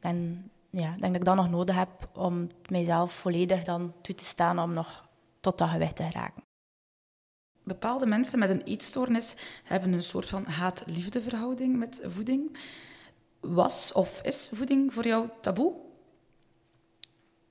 En 0.00 0.50
ja, 0.70 0.94
ik 0.94 1.00
denk 1.00 1.12
dat 1.12 1.14
ik 1.14 1.24
dat 1.24 1.36
nog 1.36 1.50
nodig 1.50 1.74
heb 1.74 2.08
om 2.14 2.48
mijzelf 2.70 3.12
volledig 3.12 3.62
dan 3.62 3.94
toe 4.02 4.14
te 4.14 4.24
staan 4.24 4.58
om 4.58 4.72
nog 4.72 5.08
tot 5.40 5.58
dat 5.58 5.68
gewicht 5.68 5.96
te 5.96 6.02
geraken. 6.02 6.44
Bepaalde 7.62 8.06
mensen 8.06 8.38
met 8.38 8.50
een 8.50 8.62
eetstoornis 8.62 9.34
hebben 9.64 9.92
een 9.92 10.02
soort 10.02 10.28
van 10.28 10.44
haat-liefde 10.44 11.20
verhouding 11.20 11.76
met 11.76 12.00
voeding. 12.04 12.56
Was 13.40 13.92
of 13.92 14.22
is 14.22 14.50
voeding 14.54 14.92
voor 14.92 15.06
jou 15.06 15.28
taboe? 15.40 15.72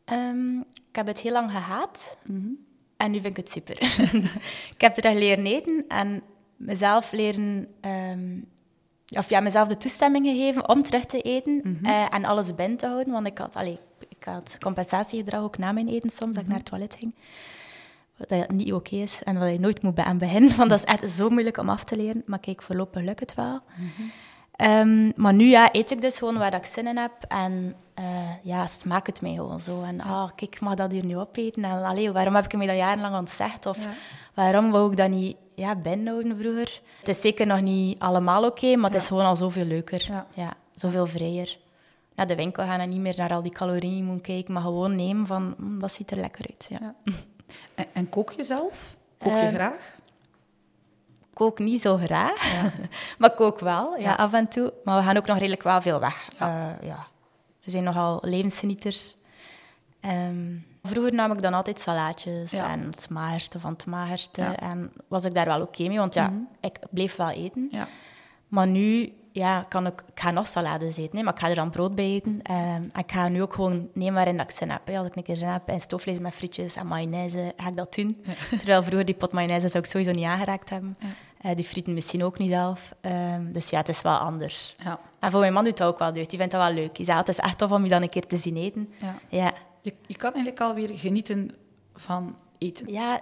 Um, 0.05 0.59
ik 0.59 0.95
heb 0.95 1.07
het 1.07 1.19
heel 1.19 1.31
lang 1.31 1.51
gehaat 1.51 2.17
mm 2.23 2.41
-hmm. 2.41 2.65
en 2.97 3.11
nu 3.11 3.21
vind 3.21 3.37
ik 3.37 3.43
het 3.43 3.49
super. 3.49 3.81
ik 4.75 4.81
heb 4.81 5.03
er 5.03 5.15
leren 5.15 5.45
eten 5.45 5.85
en 5.87 6.23
mezelf 6.55 7.11
leren 7.11 7.67
um, 7.81 8.47
of 9.09 9.29
ja, 9.29 9.39
mezelf 9.39 9.67
de 9.67 9.77
toestemming 9.77 10.25
gegeven 10.25 10.69
om 10.69 10.81
terug 10.83 11.05
te 11.05 11.21
eten 11.21 11.53
Mhm. 11.55 11.67
mm 11.67 11.77
-hmm. 11.81 11.89
uh, 11.89 12.13
en 12.13 12.25
alles 12.25 12.55
binnen 12.55 12.77
te 12.77 12.87
houden. 12.87 13.13
Want 13.13 13.27
ik 13.27 13.37
had, 13.37 13.55
allee, 13.55 13.79
ik 14.09 14.23
had 14.23 14.57
compensatiegedrag 14.59 15.41
ook 15.41 15.57
na 15.57 15.71
mijn 15.71 15.87
eten 15.87 16.09
soms, 16.09 16.19
dat 16.19 16.29
Mhm. 16.35 16.41
ik 16.43 16.47
naar 16.47 16.57
het 16.57 16.65
toilet 16.65 16.95
ging. 16.99 17.15
Wat 18.17 18.29
dat 18.29 18.51
niet 18.51 18.73
oké 18.73 18.75
okay 18.75 19.01
is 19.01 19.23
en 19.23 19.39
wat 19.39 19.49
je 19.49 19.59
nooit 19.59 19.81
moet 19.81 19.99
aan 19.99 20.17
beginnen, 20.17 20.55
want 20.57 20.69
dat 20.69 20.79
is 20.79 20.85
echt 20.85 21.11
zo 21.13 21.29
moeilijk 21.29 21.57
om 21.57 21.69
af 21.69 21.83
te 21.83 21.95
leren. 21.95 22.23
Maar 22.25 22.39
kijk, 22.39 22.61
voorlopig 22.61 23.01
lukt 23.03 23.19
het 23.19 23.33
wel. 23.35 23.59
Mhm. 23.79 24.01
Um, 24.71 25.11
maar 25.15 25.33
nu 25.33 25.45
ja, 25.45 25.69
eet 25.71 25.91
ik 25.91 26.01
dus 26.01 26.17
gewoon 26.17 26.37
waar 26.37 26.51
dat 26.51 26.65
ik 26.65 26.71
zin 26.73 26.87
in 26.87 26.97
heb. 26.97 27.11
En 27.27 27.75
uh, 27.99 28.05
ja, 28.41 28.67
smaakt 28.67 29.07
het 29.07 29.21
mij 29.21 29.33
gewoon 29.33 29.59
zo. 29.59 29.83
En 29.83 30.01
ah, 30.01 30.09
oh, 30.11 30.25
kijk, 30.35 30.55
ik 30.55 30.59
mag 30.59 30.75
dat 30.75 30.91
hier 30.91 31.05
nu 31.05 31.17
opeten. 31.17 31.63
En 31.63 31.83
allee, 31.83 32.11
waarom 32.11 32.35
heb 32.35 32.45
ik 32.45 32.53
me 32.53 32.65
dat 32.67 32.75
jarenlang 32.75 33.15
ontzegd? 33.15 33.65
Of 33.65 33.83
Ja. 33.83 33.89
waarom 34.33 34.71
wou 34.71 34.91
ik 34.91 34.97
dat 34.97 35.09
niet 35.09 35.37
ja, 35.55 35.75
binnenhouden 35.75 36.37
vroeger? 36.39 36.81
Het 36.99 37.07
is 37.07 37.21
zeker 37.21 37.45
nog 37.47 37.61
niet 37.61 37.99
allemaal 37.99 38.45
oké, 38.45 38.75
maar 38.75 38.91
het 38.91 39.01
is 39.01 39.07
gewoon 39.07 39.25
al 39.25 39.35
zoveel 39.35 39.65
leuker. 39.65 40.25
Ja. 40.33 40.53
Zoveel 40.75 41.07
vrijer. 41.07 41.57
Naar 42.15 42.27
de 42.27 42.35
winkel 42.35 42.63
gaan 42.63 42.79
en 42.79 42.89
niet 42.89 42.99
meer 42.99 43.13
naar 43.17 43.33
al 43.33 43.41
die 43.41 43.51
calorieën 43.51 44.03
moeten 44.05 44.23
kijken, 44.25 44.53
maar 44.53 44.61
gewoon 44.63 44.95
nemen 44.95 45.27
van, 45.27 45.53
mm, 45.57 45.79
dat 45.79 45.91
ziet 45.91 46.11
er 46.11 46.17
lekker 46.17 46.45
uit. 46.49 46.67
Ja. 46.69 46.93
En, 47.75 47.85
en 47.93 48.09
kook 48.09 48.31
je 48.31 48.43
zelf? 48.43 48.95
Kook 49.17 49.31
je 49.33 49.37
Ehm, 49.39 49.53
graag? 49.53 49.95
Ik 51.19 51.33
kook 51.33 51.59
niet 51.59 51.81
zo 51.81 51.97
graag, 51.97 52.63
maar 53.19 53.33
kook 53.33 53.59
wel, 53.59 53.95
ja, 53.97 54.01
Ja. 54.09 54.13
af 54.15 54.33
en 54.33 54.47
toe. 54.47 54.73
Maar 54.83 54.97
we 54.99 55.03
gaan 55.05 55.17
ook 55.17 55.25
nog 55.25 55.37
redelijk 55.37 55.63
wel 55.63 55.81
veel 55.81 55.99
weg. 55.99 56.27
Ja. 56.39 56.77
ja. 56.81 57.07
We 57.65 57.71
zijn 57.71 57.83
nogal 57.83 58.19
levensgenieters. 58.21 59.15
Ehm, 59.99 60.55
vroeger 60.83 61.13
nam 61.13 61.31
ik 61.31 61.41
dan 61.41 61.53
altijd 61.53 61.79
salaatjes 61.79 62.51
Ja. 62.51 62.71
en 62.71 62.81
het 62.81 63.09
magerste 63.09 63.59
van 63.59 63.71
het 63.71 63.85
magerste. 63.85 64.41
Ja. 64.41 64.55
En 64.59 64.91
was 65.07 65.25
ik 65.25 65.33
daar 65.33 65.45
wel 65.45 65.61
oké 65.61 65.87
mee, 65.87 65.97
want 65.97 66.13
ja, 66.13 66.29
Mhm. 66.29 66.39
ik 66.61 66.79
bleef 66.91 67.15
wel 67.15 67.29
eten. 67.29 67.67
Ja. 67.71 67.87
Maar 68.47 68.67
nu 68.67 69.13
ja, 69.31 69.65
kan 69.69 69.85
ik, 69.85 70.03
ik 70.13 70.19
ga 70.19 70.31
nog 70.31 70.47
salades 70.47 70.97
eten, 70.97 71.17
hè, 71.17 71.23
maar 71.23 71.33
ik 71.33 71.39
ga 71.39 71.49
er 71.49 71.55
dan 71.55 71.69
brood 71.69 71.95
bij 71.95 72.05
eten. 72.05 72.41
En 72.41 72.89
ik 72.97 73.11
ga 73.11 73.27
nu 73.27 73.41
ook 73.41 73.53
gewoon 73.53 73.89
nemen 73.93 74.13
waarin 74.13 74.37
dat 74.37 74.49
ik 74.49 74.55
zin 74.55 74.69
heb. 74.69 74.87
Hè. 74.87 74.97
Als 74.97 75.07
ik 75.07 75.15
een 75.15 75.23
keer 75.23 75.35
zin 75.37 75.47
heb 75.47 75.69
in 75.69 75.79
stoofvlees 75.81 76.19
met 76.19 76.33
frietjes 76.33 76.75
en 76.75 76.87
mayonaise, 76.87 77.53
ga 77.57 77.67
ik 77.69 77.75
dat 77.75 77.95
doen. 77.95 78.23
Terwijl 78.49 78.83
vroeger 78.83 79.05
die 79.05 79.15
pot 79.15 79.31
mayonaise 79.31 79.67
zou 79.69 79.83
ik 79.83 79.89
sowieso 79.89 80.11
niet 80.11 80.23
aangeraakt 80.25 80.69
hebben. 80.69 80.97
Eh, 81.45 81.55
die 81.55 81.65
frieten 81.65 81.93
misschien 81.93 82.23
ook 82.23 82.37
niet 82.37 82.49
zelf. 82.49 82.93
Ehm, 83.01 83.51
dus 83.51 83.69
ja, 83.69 83.77
het 83.77 83.89
is 83.89 84.01
wel 84.01 84.17
anders. 84.17 84.75
Ja. 84.83 84.99
En 85.19 85.31
voor 85.31 85.39
mijn 85.39 85.53
man 85.53 85.63
doet 85.63 85.77
dat 85.77 85.87
ook 85.87 85.99
wel 85.99 86.13
deugd. 86.13 86.29
Die 86.29 86.39
vindt 86.39 86.53
dat 86.53 86.63
wel 86.63 86.73
leuk. 86.73 86.95
Die 86.95 87.05
zegt, 87.05 87.17
het 87.17 87.27
is 87.27 87.39
echt 87.39 87.57
tof 87.57 87.71
om 87.71 87.83
je 87.83 87.89
dan 87.89 88.01
een 88.01 88.09
keer 88.09 88.27
te 88.27 88.37
zien 88.37 88.57
eten. 88.57 88.93
Ja. 89.01 89.15
Ja, 89.29 89.53
Je, 89.81 89.93
je 90.07 90.15
kan 90.15 90.33
eigenlijk 90.33 90.63
alweer 90.63 90.89
genieten 90.97 91.51
van 91.93 92.35
eten. 92.57 92.91
ja 92.91 93.21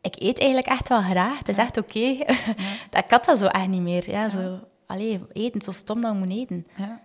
ik 0.00 0.14
eet 0.18 0.38
eigenlijk 0.38 0.66
echt 0.66 0.88
wel 0.88 1.00
graag. 1.02 1.38
Het 1.38 1.48
is 1.48 1.56
echt 1.56 1.76
oké. 1.76 2.16
dat 2.90 3.04
ik 3.04 3.10
had 3.10 3.24
dat 3.24 3.38
zo 3.38 3.46
echt 3.46 3.68
niet 3.68 3.80
meer. 3.80 4.10
Ja, 4.10 4.28
Zo, 4.28 4.58
allee, 4.86 5.20
eten, 5.32 5.60
zo 5.60 5.72
stom 5.72 6.00
dat 6.00 6.12
ik 6.12 6.18
moet 6.18 6.30
eten. 6.30 6.66
Ja. 6.76 7.00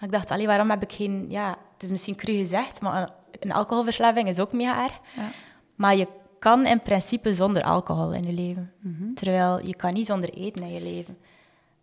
Ik 0.00 0.12
dacht, 0.12 0.30
allee, 0.30 0.46
waarom 0.46 0.70
heb 0.70 0.82
ik 0.82 0.92
geen... 0.92 1.26
Ja, 1.28 1.48
het 1.72 1.82
is 1.82 1.90
misschien 1.90 2.16
cru 2.16 2.32
gezegd, 2.32 2.80
maar 2.80 3.10
een, 3.40 3.52
alcoholverslaving 3.52 4.28
is 4.28 4.40
ook 4.40 4.52
mega 4.52 4.82
erg. 4.84 5.00
Ja. 5.16 5.30
Maar 5.74 5.96
je 5.96 6.08
kan 6.38 6.66
in 6.66 6.82
principe 6.82 7.34
zonder 7.34 7.62
alcohol 7.62 8.12
in 8.12 8.24
je 8.24 8.32
leven. 8.32 8.72
Mhm. 8.80 9.14
Terwijl 9.14 9.66
je 9.66 9.76
kan 9.76 9.92
niet 9.92 10.06
zonder 10.06 10.30
eten 10.30 10.62
in 10.62 10.72
je 10.72 10.82
leven. 10.82 11.18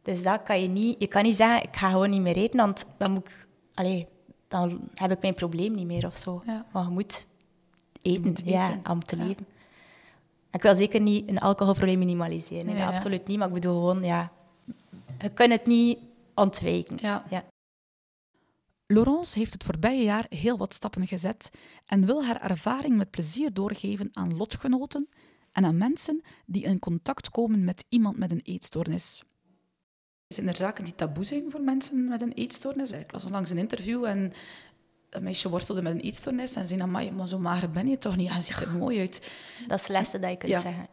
Dus 0.02 0.24
dat 0.24 0.44
kan 0.44 0.62
je 0.62 0.68
niet... 0.68 0.96
Je 1.00 1.08
kan 1.08 1.24
niet 1.24 1.36
zeggen, 1.36 1.64
ik 1.64 1.76
ga 1.76 1.90
gewoon 1.90 2.10
niet 2.10 2.22
meer 2.22 2.36
eten, 2.36 2.58
want 2.60 2.86
dan 2.98 3.12
moet 3.12 3.30
ik... 3.76 4.06
Dan 4.48 4.80
heb 4.94 5.12
ik 5.12 5.22
mijn 5.22 5.34
probleem 5.34 5.74
niet 5.74 5.86
meer 5.86 6.06
of 6.06 6.16
zo. 6.16 6.42
Ja. 6.46 6.66
Maar 6.72 6.84
je 6.84 6.90
moet 6.90 7.28
eten, 8.02 8.24
moet 8.24 8.42
ja, 8.46 8.70
eten. 8.70 8.92
om 8.92 9.04
te 9.04 9.18
Ja. 9.18 9.24
leven. 9.26 9.46
Ik 10.52 10.62
wil 10.62 10.76
zeker 10.76 11.02
niet 11.02 11.28
een 11.30 11.40
alcoholprobleem 11.40 12.00
minimaliseren. 12.00 12.66
Nee. 12.66 12.84
Absoluut 12.84 13.28
niet. 13.28 13.38
Maar 13.38 13.48
ik 13.48 13.54
bedoel 13.54 13.74
gewoon, 13.80 14.04
ja... 14.04 14.32
Je 15.22 15.30
kunt 15.30 15.52
het 15.52 15.66
niet 15.66 16.00
ontwijken. 16.36 16.98
Ja. 17.02 17.24
Laurence 18.88 19.40
heeft 19.40 19.54
het 19.54 19.64
voorbije 19.64 20.04
jaar 20.04 20.26
heel 20.30 20.58
wat 20.58 20.74
stappen 20.74 21.08
gezet 21.08 21.50
en 21.86 22.06
wil 22.06 22.26
haar 22.26 22.42
ervaring 22.42 22.98
met 22.98 23.10
plezier 23.12 23.54
doorgeven 23.54 24.10
aan 24.14 24.38
lotgenoten 24.38 25.10
en 25.52 25.66
aan 25.66 25.78
mensen 25.78 26.22
die 26.46 26.64
in 26.64 26.80
contact 26.80 27.30
komen 27.30 27.64
met 27.64 27.86
iemand 27.90 28.18
met 28.18 28.32
een 28.32 28.42
eetstoornis. 28.44 29.24
Zijn 30.28 30.48
er 30.48 30.56
zaken 30.56 30.84
die 30.84 30.96
taboe 30.96 31.24
zijn 31.24 31.52
voor 31.52 31.62
mensen 31.62 32.08
met 32.08 32.22
een 32.22 32.32
eetstoornis? 32.34 32.92
Ik 32.92 33.12
las 33.12 33.26
onlangs 33.26 33.50
een 33.50 33.58
interview 33.58 34.06
en 34.06 34.34
een 35.10 35.24
meisje 35.24 35.50
worstelde 35.50 35.82
met 35.82 35.94
een 35.94 36.00
eetstoornis 36.00 36.56
en 36.56 36.68
zei, 36.68 36.82
"Amai, 36.82 37.12
maar 37.12 37.28
zo 37.28 37.40
mager 37.40 37.72
ben 37.72 37.88
je 37.88 37.98
toch 37.98 38.16
niet? 38.16 38.34
Je 38.34 38.42
ziet 38.42 38.62
er 38.62 38.72
mooi 38.78 39.00
uit. 39.00 39.32
Dat 39.68 39.78
is 39.80 39.88
het 39.88 39.92
laatste 39.96 40.20
dat 40.20 40.30
je 40.30 40.38
kunt 40.38 40.52
Ja. 40.52 40.60
zeggen. 40.62 40.88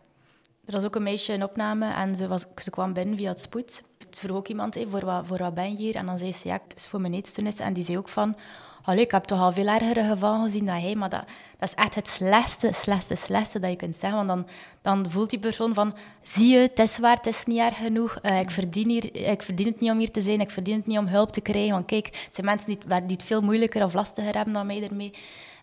Er 0.64 0.72
was 0.72 0.84
ook 0.84 0.94
een 0.94 1.02
meisje 1.02 1.32
in 1.32 1.42
opname 1.42 1.92
en 1.92 2.16
ze, 2.16 2.28
was, 2.28 2.46
ze 2.56 2.70
kwam 2.70 2.92
binnen 2.92 3.16
via 3.16 3.30
het 3.30 3.40
spoed. 3.40 3.82
Het 4.12 4.20
vroeg 4.20 4.36
ook 4.36 4.48
iemand, 4.48 4.76
voor, 4.90 5.04
wat, 5.04 5.26
voor 5.26 5.38
wat 5.38 5.54
ben 5.54 5.70
je 5.70 5.76
hier? 5.76 5.94
En 5.94 6.06
dan 6.06 6.18
zei 6.18 6.32
ze, 6.32 6.48
ja, 6.48 6.60
het 6.68 6.76
is 6.76 6.86
voor 6.86 7.00
mijn 7.00 7.14
eetstoornis. 7.14 7.56
En 7.56 7.72
die 7.72 7.84
zei 7.84 7.98
ook 7.98 8.08
van, 8.08 8.36
allee, 8.82 9.04
ik 9.04 9.10
heb 9.10 9.24
toch 9.24 9.40
al 9.40 9.52
veel 9.52 9.66
ergere 9.66 10.04
gevallen 10.04 10.42
gezien 10.44 10.66
dan 10.66 10.74
hij, 10.74 10.94
maar 10.94 11.08
dat, 11.08 11.24
dat 11.58 11.68
is 11.68 11.74
echt 11.74 11.94
het 11.94 12.08
slechtste, 12.08 12.70
slechtste, 12.72 13.16
slechtste 13.16 13.58
dat 13.60 13.70
je 13.70 13.76
kunt 13.76 13.96
zeggen. 13.96 14.26
Want 14.26 14.28
dan, 14.28 14.46
dan 14.82 15.10
voelt 15.10 15.30
die 15.30 15.38
persoon 15.38 15.74
van, 15.74 15.94
zie 16.22 16.48
je, 16.52 16.58
het 16.58 16.78
is 16.78 16.98
waar, 16.98 17.16
het 17.16 17.26
is 17.26 17.44
niet 17.44 17.58
erg 17.58 17.76
genoeg. 17.76 18.18
Eh, 18.22 18.40
ik, 18.40 18.50
verdien 18.50 18.88
hier, 18.88 19.14
ik 19.30 19.42
verdien 19.42 19.66
het 19.66 19.80
niet 19.80 19.90
om 19.90 19.98
hier 19.98 20.10
te 20.10 20.22
zijn, 20.22 20.40
ik 20.40 20.50
verdien 20.50 20.76
het 20.76 20.86
niet 20.86 20.98
om 20.98 21.06
hulp 21.06 21.30
te 21.32 21.40
krijgen. 21.40 21.72
Want 21.72 21.86
kijk, 21.86 22.06
het 22.06 22.34
zijn 22.34 22.46
mensen 22.46 22.68
die, 22.68 22.76
het- 22.78 22.88
waar- 22.88 23.06
die 23.06 23.16
het 23.16 23.26
veel 23.26 23.40
moeilijker 23.40 23.84
of 23.84 23.94
lastiger 23.94 24.34
hebben 24.34 24.54
dan 24.54 24.66
mij 24.66 24.82
ermee. 24.82 25.10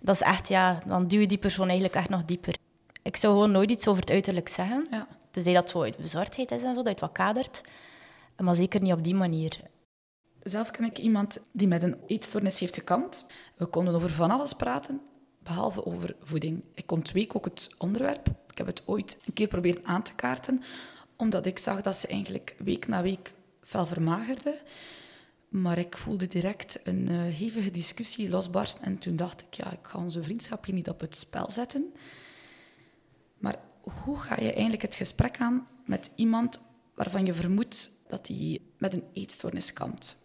Dat 0.02 0.16
is 0.16 0.22
echt, 0.22 0.48
ja, 0.48 0.80
dan 0.86 1.08
duw 1.08 1.20
je 1.20 1.28
die 1.28 1.38
persoon 1.38 1.66
eigenlijk 1.66 1.96
echt 1.96 2.10
nog 2.10 2.26
dieper. 2.26 2.56
Ik 3.04 3.16
zou 3.16 3.34
gewoon 3.34 3.52
nooit 3.52 3.72
iets 3.72 3.88
over 3.88 4.02
het 4.02 4.12
uiterlijk 4.12 4.48
zeggen. 4.48 4.88
Ja. 4.92 5.08
Tenzij 5.32 5.54
dat 5.54 5.70
zo 5.70 5.82
uit 5.82 5.98
bezorgdheid 5.98 6.52
is 6.52 6.64
en 6.64 6.74
zo, 6.74 6.84
dat 6.84 6.84
je 6.84 6.90
het 6.90 7.00
wat 7.00 7.12
kadert. 7.12 7.62
Maar 8.40 8.56
zeker 8.56 8.82
niet 8.82 8.94
op 8.94 9.04
die 9.04 9.16
manier. 9.16 9.60
Zelf 10.44 10.72
ken 10.72 10.86
ik 10.86 10.98
iemand 10.98 11.40
die 11.52 11.68
met 11.68 11.84
een 11.84 11.98
eetstoornis 12.06 12.60
heeft 12.60 12.74
gekampt. 12.74 13.26
We 13.58 13.66
konden 13.66 13.96
over 13.96 14.10
van 14.10 14.32
alles 14.32 14.54
praten, 14.54 15.02
behalve 15.44 15.86
over 15.86 16.16
voeding. 16.22 16.64
Ik 16.74 16.92
ontweek 16.92 17.36
ook 17.36 17.46
het 17.46 17.74
onderwerp. 17.78 18.28
Ik 18.48 18.58
heb 18.58 18.68
het 18.68 18.84
ooit 18.86 19.18
een 19.26 19.34
keer 19.34 19.48
proberen 19.48 19.86
aan 19.86 20.04
te 20.04 20.16
kaarten, 20.16 20.62
omdat 21.16 21.46
ik 21.46 21.58
zag 21.58 21.82
dat 21.82 21.96
ze 21.96 22.08
eigenlijk 22.08 22.56
week 22.58 22.88
na 22.88 23.02
week 23.02 23.34
fel 23.62 23.86
vermagerde. 23.86 24.62
Maar 25.50 25.78
ik 25.78 25.98
voelde 25.98 26.28
direct 26.28 26.80
een 26.84 27.08
eh, 27.08 27.16
hevige 27.18 27.72
discussie 27.72 28.30
losbarsten 28.30 28.84
en 28.84 28.98
toen 28.98 29.16
dacht 29.16 29.42
ik, 29.42 29.54
ja, 29.54 29.72
ik 29.72 29.80
ga 29.82 30.00
onze 30.00 30.24
vriendschap 30.24 30.66
hier 30.66 30.76
niet 30.76 30.90
op 30.90 31.00
het 31.00 31.16
spel 31.16 31.50
zetten. 31.50 31.94
Maar 33.38 33.56
hoe 34.04 34.18
ga 34.18 34.36
je 34.36 34.52
eigenlijk 34.52 34.82
het 34.82 34.96
gesprek 34.96 35.40
aan 35.40 35.68
met 35.86 36.12
iemand 36.16 36.60
waarvan 36.96 37.26
je 37.26 37.34
vermoedt 37.34 37.92
dat 38.10 38.28
hij 38.28 38.60
met 38.78 38.94
een 38.94 39.04
eetstoornis 39.14 39.74
kampt? 39.74 40.18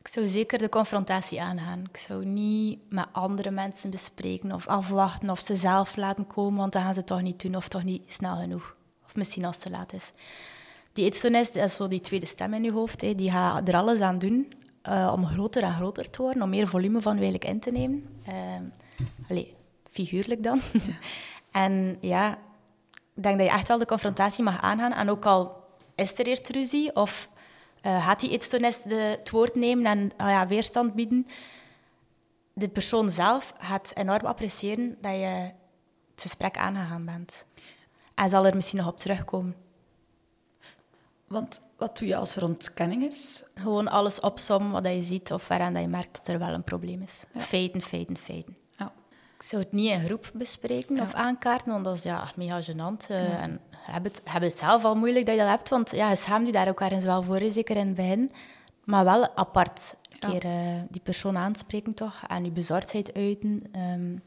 Ik 0.00 0.08
zou 0.08 0.26
zeker 0.26 0.58
de 0.58 0.68
confrontatie 0.68 1.42
aangaan. 1.42 1.84
Ik 1.88 1.96
zou 1.96 2.24
niet 2.24 2.78
met 2.88 3.06
andere 3.12 3.50
mensen 3.50 3.90
bespreken 3.90 4.52
of 4.52 4.66
afwachten 4.66 5.30
of 5.30 5.40
ze 5.40 5.56
zelf 5.56 5.96
laten 5.96 6.26
komen, 6.26 6.58
want 6.58 6.72
dan 6.72 6.82
gaan 6.82 6.92
ze 6.92 6.98
het 6.98 7.08
toch 7.08 7.22
niet 7.22 7.42
doen 7.42 7.56
of 7.56 7.68
toch 7.68 7.84
niet 7.84 8.12
snel 8.12 8.36
genoeg. 8.36 8.76
Of 9.04 9.16
misschien 9.16 9.44
als 9.44 9.54
het 9.54 9.64
te 9.64 9.70
laat 9.70 9.92
is. 9.92 10.12
Die 10.92 11.04
eetstoornis, 11.04 11.52
dat 11.52 11.64
is 11.64 11.74
zo 11.74 11.88
die 11.88 12.00
tweede 12.00 12.26
stem 12.26 12.54
in 12.54 12.62
je 12.62 12.72
hoofd. 12.72 13.00
Hè. 13.00 13.14
Die 13.14 13.30
gaat 13.30 13.68
er 13.68 13.76
alles 13.76 14.00
aan 14.00 14.18
doen 14.18 14.52
uh, 14.88 15.12
om 15.14 15.26
groter 15.26 15.62
en 15.62 15.74
groter 15.74 16.10
te 16.10 16.22
worden, 16.22 16.42
om 16.42 16.48
meer 16.48 16.68
volume 16.68 17.00
van 17.00 17.12
eigenlijk 17.12 17.44
in 17.44 17.60
te 17.60 17.70
nemen. 17.70 18.04
Uh, 18.28 18.34
allee, 19.28 19.54
figuurlijk 19.90 20.42
dan. 20.42 20.60
en 21.50 21.98
ja, 22.00 22.38
ik 23.14 23.22
denk 23.22 23.38
dat 23.38 23.46
je 23.46 23.52
echt 23.52 23.68
wel 23.68 23.78
de 23.78 23.86
confrontatie 23.86 24.44
mag 24.44 24.62
aangaan. 24.62 24.92
En 24.92 25.10
ook 25.10 25.24
al 25.24 25.64
is 25.96 26.18
er 26.18 26.26
eerst 26.26 26.48
ruzie 26.48 26.94
of 26.94 27.28
uh, 27.82 28.06
gaat 28.06 28.20
die 28.20 28.30
eetstoornis 28.30 28.84
het 28.84 29.30
woord 29.30 29.54
nemen 29.54 29.86
en 29.86 30.10
oh 30.18 30.26
ja, 30.28 30.46
weerstand 30.46 30.94
bieden, 30.94 31.26
de 32.52 32.68
persoon 32.68 33.10
zelf 33.10 33.54
gaat 33.58 33.92
enorm 33.94 34.26
appreciëren 34.26 34.96
dat 35.00 35.12
je 35.12 35.50
het 36.10 36.22
gesprek 36.22 36.56
aangegaan 36.56 37.04
bent. 37.04 37.46
En 38.14 38.28
zal 38.28 38.46
er 38.46 38.56
misschien 38.56 38.78
nog 38.78 38.88
op 38.88 38.98
terugkomen. 38.98 39.56
Want 41.26 41.62
wat 41.76 41.98
doe 41.98 42.08
je 42.08 42.16
als 42.16 42.36
er 42.36 42.44
ontkenning 42.44 43.04
is? 43.04 43.44
Gewoon 43.54 43.88
alles 43.88 44.20
opzommen 44.20 44.70
wat 44.70 44.86
je 44.86 45.02
ziet 45.02 45.32
of 45.32 45.48
waaraan 45.48 45.72
dat 45.72 45.82
je 45.82 45.88
merkt 45.88 46.16
dat 46.16 46.28
er 46.28 46.38
wel 46.38 46.48
een 46.48 46.64
probleem 46.64 47.02
is. 47.02 47.24
Feiten, 47.36 47.82
feiten, 47.82 48.16
feiten. 48.16 48.56
Ik 49.36 49.42
zou 49.42 49.62
het 49.62 49.72
niet 49.72 49.90
in 49.90 50.00
groep 50.00 50.30
bespreken 50.34 51.00
of 51.00 51.14
aankaarten, 51.14 51.72
want 51.72 51.84
dat 51.84 51.96
is 51.96 52.02
ja, 52.02 52.32
mega 52.36 52.62
gênant. 52.62 53.10
Uh, 53.10 53.42
en 53.42 53.60
heb 53.70 54.04
het, 54.04 54.20
heb 54.24 54.42
het 54.42 54.58
zelf 54.58 54.84
al 54.84 54.94
moeilijk 54.94 55.26
dat 55.26 55.34
je 55.34 55.40
dat 55.40 55.50
hebt, 55.50 55.68
want 55.68 55.90
ja, 55.90 56.10
je 56.10 56.16
schaamt 56.16 56.46
je 56.46 56.52
daar 56.52 56.68
ook 56.68 56.80
ergens 56.80 57.04
wel 57.04 57.22
voor, 57.22 57.40
zeker 57.50 57.76
in 57.76 57.86
het 57.86 57.94
begin. 57.94 58.30
Maar 58.84 59.04
wel 59.04 59.36
apart 59.36 59.96
een 60.10 60.30
keer 60.30 60.44
uh, 60.44 60.82
die 60.90 61.00
persoon 61.00 61.36
aanspreken 61.36 61.94
toch, 61.94 62.22
en 62.26 62.44
je 62.44 62.50
bezorgdheid 62.50 63.14
uiten. 63.14 63.62
Um, 63.76 64.22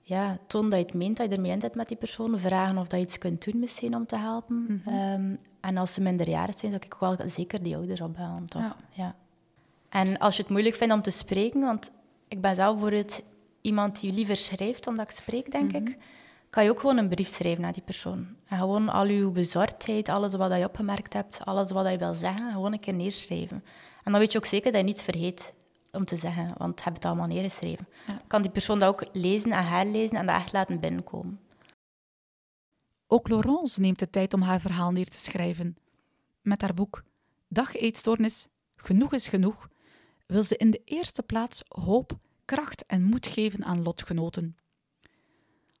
ja, 0.00 0.38
toon 0.46 0.70
dat 0.70 0.78
je 0.78 0.84
het 0.84 0.94
meent, 0.94 1.16
dat 1.16 1.28
je 1.30 1.34
ermee 1.34 1.52
in 1.52 1.60
zit 1.60 1.74
met 1.74 1.88
die 1.88 1.96
persoon. 1.96 2.38
Vragen 2.38 2.78
of 2.78 2.86
dat 2.86 2.98
je 2.98 3.06
iets 3.06 3.18
kunt 3.18 3.44
doen 3.44 3.60
misschien 3.60 3.96
om 3.96 4.06
te 4.06 4.16
helpen. 4.16 4.56
Mm 4.68 4.80
-hmm. 4.84 5.38
En 5.60 5.76
als 5.76 5.94
ze 5.94 6.00
minderjarig 6.00 6.58
zijn, 6.58 6.72
zou 6.72 6.84
ik 6.84 6.96
wel 7.00 7.16
zeker 7.26 7.62
die 7.62 7.76
ouders 7.76 8.00
opbellen, 8.00 8.46
toch? 8.46 8.62
Ja. 8.62 8.76
ja. 8.90 9.14
En 9.88 10.18
als 10.18 10.36
je 10.36 10.42
het 10.42 10.50
moeilijk 10.50 10.74
vindt 10.74 10.94
om 10.94 11.02
te 11.02 11.10
spreken, 11.10 11.60
want 11.60 11.90
ik 12.28 12.40
ben 12.40 12.54
zelf 12.54 12.72
bijvoorbeeld 12.72 13.22
iemand 13.66 14.00
die 14.00 14.12
liever 14.12 14.36
schrijft 14.36 14.84
dan 14.84 14.96
dat 14.96 15.08
ik 15.10 15.16
spreek, 15.16 15.50
denk 15.50 15.72
mhm. 15.72 15.86
ik, 15.86 15.98
kan 16.50 16.64
je 16.64 16.70
ook 16.70 16.80
gewoon 16.80 16.96
een 16.96 17.08
brief 17.08 17.28
schrijven 17.28 17.62
naar 17.62 17.72
die 17.72 17.82
persoon. 17.82 18.26
En 18.48 18.58
gewoon 18.58 18.88
al 18.88 19.06
je 19.06 19.30
bezorgdheid, 19.30 20.08
alles 20.08 20.34
wat 20.34 20.56
je 20.56 20.64
opgemerkt 20.64 21.12
hebt, 21.12 21.40
alles 21.44 21.70
wat 21.70 21.90
je 21.90 21.98
wil 21.98 22.14
zeggen, 22.14 22.52
gewoon 22.52 22.72
een 22.72 22.80
keer 22.80 22.94
neerschrijven. 22.94 23.64
En 24.04 24.12
dan 24.12 24.20
weet 24.20 24.32
je 24.32 24.38
ook 24.38 24.44
zeker 24.44 24.72
dat 24.72 24.80
je 24.80 24.86
niets 24.86 25.02
vergeet 25.02 25.54
om 25.92 26.04
te 26.04 26.16
zeggen, 26.16 26.54
want 26.56 26.78
je 26.78 26.84
hebt 26.84 26.96
het 26.96 27.04
allemaal 27.04 27.26
neergeschreven. 27.26 27.88
Kan 28.26 28.42
die 28.42 28.50
persoon 28.50 28.78
dat 28.78 28.88
ook 28.88 29.04
lezen 29.12 29.52
en 29.52 29.66
herlezen 29.66 30.16
en 30.16 30.26
dat 30.26 30.36
echt 30.36 30.52
laten 30.52 30.80
binnenkomen. 30.80 31.40
Ook 33.06 33.28
Laurence 33.28 33.80
neemt 33.80 33.98
de 33.98 34.10
tijd 34.10 34.34
om 34.34 34.42
haar 34.42 34.60
verhaal 34.60 34.90
neer 34.90 35.08
te 35.08 35.18
schrijven. 35.18 35.76
Met 36.40 36.60
haar 36.60 36.74
boek 36.74 37.02
Dag 37.48 37.76
Eetstoornis, 37.76 38.46
Genoeg 38.76 39.12
is 39.12 39.28
Genoeg, 39.28 39.68
wil 40.26 40.42
ze 40.42 40.56
in 40.56 40.70
de 40.70 40.82
eerste 40.84 41.22
plaats 41.22 41.62
hoop, 41.68 42.18
kracht 42.46 42.86
en 42.86 43.02
moed 43.02 43.26
geven 43.26 43.64
aan 43.64 43.82
lotgenoten. 43.82 44.56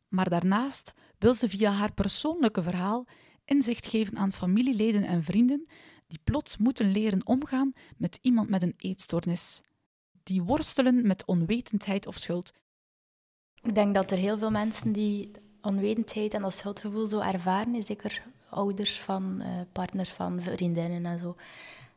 Maar 0.08 0.28
daarnaast 0.28 0.92
wil 1.18 1.34
ze 1.34 1.48
via 1.48 1.70
haar 1.70 1.92
persoonlijke 1.92 2.62
verhaal 2.62 3.06
inzicht 3.44 3.86
geven 3.86 4.16
aan 4.16 4.32
familieleden 4.32 5.04
en 5.04 5.22
vrienden 5.22 5.66
die 6.06 6.20
plots 6.24 6.56
moeten 6.56 6.90
leren 6.90 7.26
omgaan 7.26 7.72
met 7.96 8.18
iemand 8.22 8.48
met 8.48 8.62
een 8.62 8.74
eetstoornis, 8.76 9.60
die 10.22 10.42
worstelen 10.42 11.06
met 11.06 11.24
onwetendheid 11.24 12.06
of 12.06 12.18
schuld. 12.18 12.52
Ik 13.62 13.74
denk 13.74 13.94
dat 13.94 14.10
er 14.10 14.18
heel 14.18 14.38
veel 14.38 14.50
mensen 14.50 14.92
die 14.92 15.30
onwetendheid 15.60 16.34
en 16.34 16.42
dat 16.42 16.54
schuldgevoel 16.54 17.06
zo 17.06 17.20
ervaren, 17.20 17.82
zeker 17.82 18.22
ouders 18.50 19.00
van, 19.00 19.36
uh, 19.40 19.46
partners 19.72 20.10
van 20.10 20.42
vriendinnen 20.42 21.06
en 21.06 21.18
zo. 21.18 21.36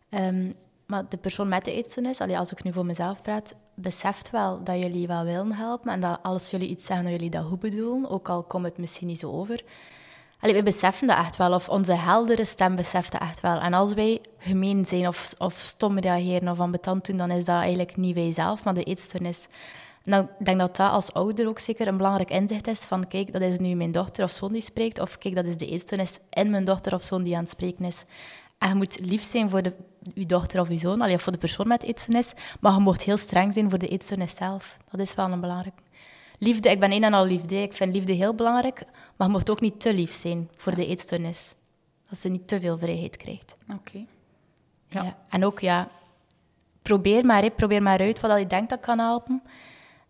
Um, 0.09 0.53
maar 0.85 1.09
de 1.09 1.17
persoon 1.17 1.47
met 1.47 1.65
de 1.65 1.71
eetstoornis, 1.71 2.19
als 2.19 2.51
ik 2.51 2.63
nu 2.63 2.73
voor 2.73 2.85
mezelf 2.85 3.21
praat, 3.21 3.55
beseft 3.81 4.29
wel 4.29 4.63
dat 4.63 4.79
jullie 4.79 5.07
wel 5.07 5.23
willen 5.23 5.51
helpen 5.51 5.91
en 5.91 5.99
dat 5.99 6.19
als 6.23 6.49
jullie 6.49 6.69
iets 6.69 6.85
zeggen, 6.85 7.05
dat 7.05 7.13
jullie 7.13 7.29
dat 7.29 7.45
goed 7.45 7.59
bedoelen, 7.59 8.09
ook 8.09 8.29
al 8.29 8.43
komt 8.43 8.65
het 8.65 8.77
misschien 8.77 9.07
niet 9.07 9.19
zo 9.19 9.31
over. 9.31 9.61
Allee, 10.39 10.55
we 10.55 10.63
beseffen 10.63 11.07
dat 11.07 11.17
echt 11.17 11.37
wel, 11.37 11.53
of 11.53 11.69
onze 11.69 11.93
heldere 11.93 12.45
stem 12.45 12.75
beseft 12.75 13.11
dat 13.11 13.21
echt 13.21 13.39
wel. 13.41 13.59
En 13.59 13.73
als 13.73 13.93
wij 13.93 14.21
gemeen 14.37 14.85
zijn 14.85 15.07
of, 15.07 15.33
of 15.37 15.53
stom 15.57 15.99
reageren 15.99 16.49
of 16.49 16.59
ambetant 16.59 17.05
doen, 17.05 17.17
dan 17.17 17.31
is 17.31 17.45
dat 17.45 17.61
eigenlijk 17.61 17.97
niet 17.97 18.15
wij 18.15 18.31
zelf, 18.31 18.63
maar 18.63 18.73
de 18.73 18.83
eetstoornis. 18.83 19.47
En 20.03 20.11
dan, 20.11 20.29
denk 20.39 20.59
dat 20.59 20.75
dat 20.75 20.91
als 20.91 21.13
ouder 21.13 21.47
ook 21.47 21.59
zeker 21.59 21.87
een 21.87 21.97
belangrijk 21.97 22.29
inzicht 22.29 22.67
is 22.67 22.79
van 22.85 23.07
kijk, 23.07 23.33
dat 23.33 23.41
is 23.41 23.59
nu 23.59 23.75
mijn 23.75 23.91
dochter 23.91 24.23
of 24.23 24.31
zoon 24.31 24.51
die 24.51 24.61
spreekt, 24.61 24.99
of 24.99 25.17
kijk, 25.17 25.35
dat 25.35 25.45
is 25.45 25.57
de 25.57 25.67
eetstoornis 25.67 26.19
in 26.29 26.49
mijn 26.49 26.65
dochter 26.65 26.93
of 26.93 27.03
zoon 27.03 27.23
die 27.23 27.35
aan 27.35 27.41
het 27.41 27.51
spreken 27.51 27.85
is. 27.85 28.03
En 28.59 28.69
je 28.69 28.75
moet 28.75 28.99
lief 28.99 29.23
zijn 29.23 29.49
voor 29.49 29.61
de, 29.61 29.73
je 30.13 30.25
dochter 30.25 30.61
of 30.61 30.69
je 30.69 30.77
zoon, 30.77 31.01
of 31.01 31.21
voor 31.21 31.31
de 31.31 31.37
persoon 31.37 31.67
met 31.67 31.83
eetstoornis, 31.83 32.33
maar 32.59 32.73
je 32.73 32.79
moet 32.79 33.03
heel 33.03 33.17
streng 33.17 33.53
zijn 33.53 33.69
voor 33.69 33.79
de 33.79 33.87
eetstoornis 33.87 34.35
zelf. 34.35 34.77
Dat 34.91 34.99
is 34.99 35.15
wel 35.15 35.31
een 35.31 35.41
belangrijk. 35.41 35.75
Liefde, 36.37 36.69
ik 36.69 36.79
ben 36.79 36.91
een 36.91 37.03
en 37.03 37.13
al 37.13 37.25
liefde. 37.25 37.55
Ik 37.55 37.73
vind 37.73 37.93
liefde 37.95 38.13
heel 38.13 38.33
belangrijk, 38.33 38.83
maar 39.15 39.27
je 39.27 39.33
moet 39.33 39.49
ook 39.49 39.61
niet 39.61 39.79
te 39.79 39.93
lief 39.93 40.13
zijn 40.13 40.49
voor 40.55 40.75
de 40.75 40.85
eetstoornis. 40.87 41.55
Dat 42.09 42.19
ze 42.19 42.29
niet 42.29 42.47
te 42.47 42.59
veel 42.59 42.77
vrijheid 42.77 43.17
krijgt. 43.17 43.57
Oké. 43.73 44.05
Ja. 44.87 45.03
ja. 45.03 45.17
En 45.29 45.45
ook, 45.45 45.59
ja, 45.59 45.89
probeer 46.81 47.25
maar, 47.25 47.51
probeer 47.51 47.81
maar 47.81 47.99
uit 47.99 48.19
wat 48.19 48.39
je 48.39 48.47
denkt 48.47 48.69
dat 48.69 48.79
kan 48.79 48.99
helpen. 48.99 49.43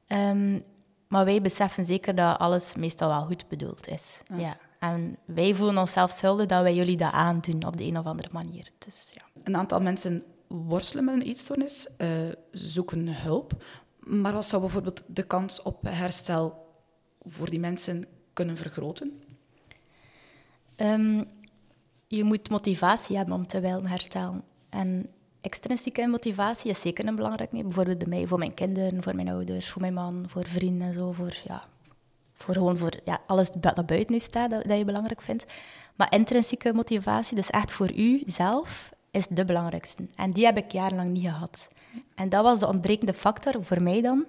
Um, 0.07 0.63
maar 1.07 1.25
wij 1.25 1.41
beseffen 1.41 1.85
zeker 1.85 2.15
dat 2.15 2.37
alles 2.37 2.75
meestal 2.75 3.09
wel 3.09 3.25
goed 3.25 3.47
bedoeld 3.47 3.87
is. 3.87 4.21
Ja. 4.35 4.57
En 4.79 5.17
wij 5.25 5.53
voelen 5.53 5.77
onszelf 5.77 6.11
schuldig 6.11 6.45
dat 6.45 6.61
wij 6.61 6.75
jullie 6.75 6.97
dat 6.97 7.11
aandoen 7.11 7.65
op 7.65 7.77
de 7.77 7.83
een 7.83 7.97
of 7.97 8.05
andere 8.05 8.29
manier. 8.31 8.69
Dus, 8.77 9.11
ja. 9.15 9.41
Een 9.43 9.55
aantal 9.55 9.81
mensen 9.81 10.23
worstelen 10.47 11.05
met 11.05 11.13
een 11.13 11.21
eetstoornis, 11.21 11.89
uh, 11.97 12.07
zoeken 12.51 13.21
hulp. 13.21 13.63
Maar 13.99 14.33
wat 14.33 14.45
zou 14.45 14.61
bijvoorbeeld 14.61 15.03
de 15.07 15.23
kans 15.23 15.61
op 15.61 15.83
herstel 15.87 16.67
voor 17.21 17.49
die 17.49 17.59
mensen 17.59 18.05
kunnen 18.33 18.57
vergroten? 18.57 19.21
Um, 20.75 21.25
je 22.07 22.23
moet 22.23 22.49
motivatie 22.49 23.17
hebben 23.17 23.35
om 23.35 23.47
te 23.47 23.59
willen 23.59 23.85
herstellen. 23.85 24.43
En 24.69 25.09
extrinsieke 25.41 26.07
motivatie 26.07 26.69
is 26.69 26.81
zeker 26.81 27.07
een 27.07 27.15
belangrijk. 27.15 27.49
Bijvoorbeeld 27.51 27.97
bij 27.97 28.07
mij, 28.07 28.27
voor 28.27 28.37
mijn 28.37 28.53
kinderen, 28.53 29.03
voor 29.03 29.15
mijn 29.15 29.29
ouders, 29.29 29.69
voor 29.69 29.81
mijn 29.81 29.93
man, 29.93 30.23
voor 30.27 30.47
vrienden 30.47 30.87
en 30.87 30.93
zo. 30.93 31.11
Voor, 31.11 31.41
ja, 31.43 31.63
voor 32.43 32.53
gewoon 32.53 32.77
voor 32.77 32.91
ja, 33.05 33.19
alles 33.27 33.49
dat 33.51 33.85
buiten 33.85 34.13
nu 34.13 34.19
staat, 34.19 34.49
dat, 34.49 34.63
dat 34.63 34.77
je 34.77 34.85
belangrijk 34.85 35.21
vindt. 35.21 35.45
Maar 35.95 36.13
intrinsieke 36.13 36.73
motivatie, 36.73 37.35
dus 37.35 37.49
echt 37.49 37.71
voor 37.71 37.91
u 37.95 38.23
zelf, 38.25 38.91
is 39.11 39.27
de 39.27 39.45
belangrijkste. 39.45 40.07
En 40.15 40.31
die 40.31 40.45
heb 40.45 40.57
ik 40.57 40.71
jarenlang 40.71 41.09
niet 41.09 41.23
gehad. 41.23 41.67
En 42.15 42.29
dat 42.29 42.43
was 42.43 42.59
de 42.59 42.67
ontbrekende 42.67 43.13
factor 43.13 43.63
voor 43.63 43.81
mij 43.81 44.01
dan, 44.01 44.25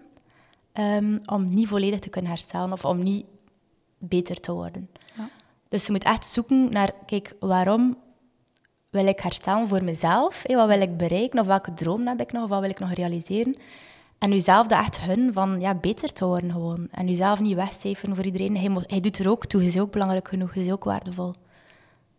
um, 0.72 1.20
om 1.26 1.54
niet 1.54 1.68
volledig 1.68 1.98
te 1.98 2.08
kunnen 2.08 2.30
herstellen 2.30 2.72
of 2.72 2.84
om 2.84 3.02
niet 3.02 3.26
beter 3.98 4.40
te 4.40 4.52
worden. 4.52 4.90
Ja. 5.16 5.28
Dus 5.68 5.86
je 5.86 5.92
moet 5.92 6.04
echt 6.04 6.26
zoeken 6.26 6.72
naar, 6.72 6.92
kijk, 7.06 7.36
waarom 7.40 7.96
wil 8.90 9.06
ik 9.06 9.20
herstellen 9.20 9.68
voor 9.68 9.84
mezelf? 9.84 10.44
Wat 10.46 10.68
wil 10.68 10.80
ik 10.80 10.96
bereiken? 10.96 11.40
Of 11.40 11.46
welke 11.46 11.74
droom 11.74 12.06
heb 12.06 12.20
ik 12.20 12.32
nog? 12.32 12.42
Of 12.42 12.48
wat 12.48 12.60
wil 12.60 12.70
ik 12.70 12.78
nog 12.78 12.92
realiseren? 12.92 13.56
En 14.20 14.30
jezelf 14.30 14.66
dat 14.66 14.78
echt 14.78 15.00
hun 15.00 15.32
van 15.32 15.60
ja, 15.60 15.74
beter 15.74 16.12
te 16.12 16.24
worden 16.24 16.52
gewoon. 16.52 16.88
En 16.90 17.08
jezelf 17.08 17.40
niet 17.40 17.54
wegcijferen 17.54 18.14
voor 18.14 18.24
iedereen. 18.24 18.56
Hij, 18.56 18.84
hij 18.86 19.00
doet 19.00 19.18
er 19.18 19.30
ook 19.30 19.46
toe. 19.46 19.60
Hij 19.60 19.68
is 19.68 19.78
ook 19.78 19.92
belangrijk 19.92 20.28
genoeg. 20.28 20.54
Hij 20.54 20.62
is 20.62 20.70
ook 20.70 20.84
waardevol. 20.84 21.34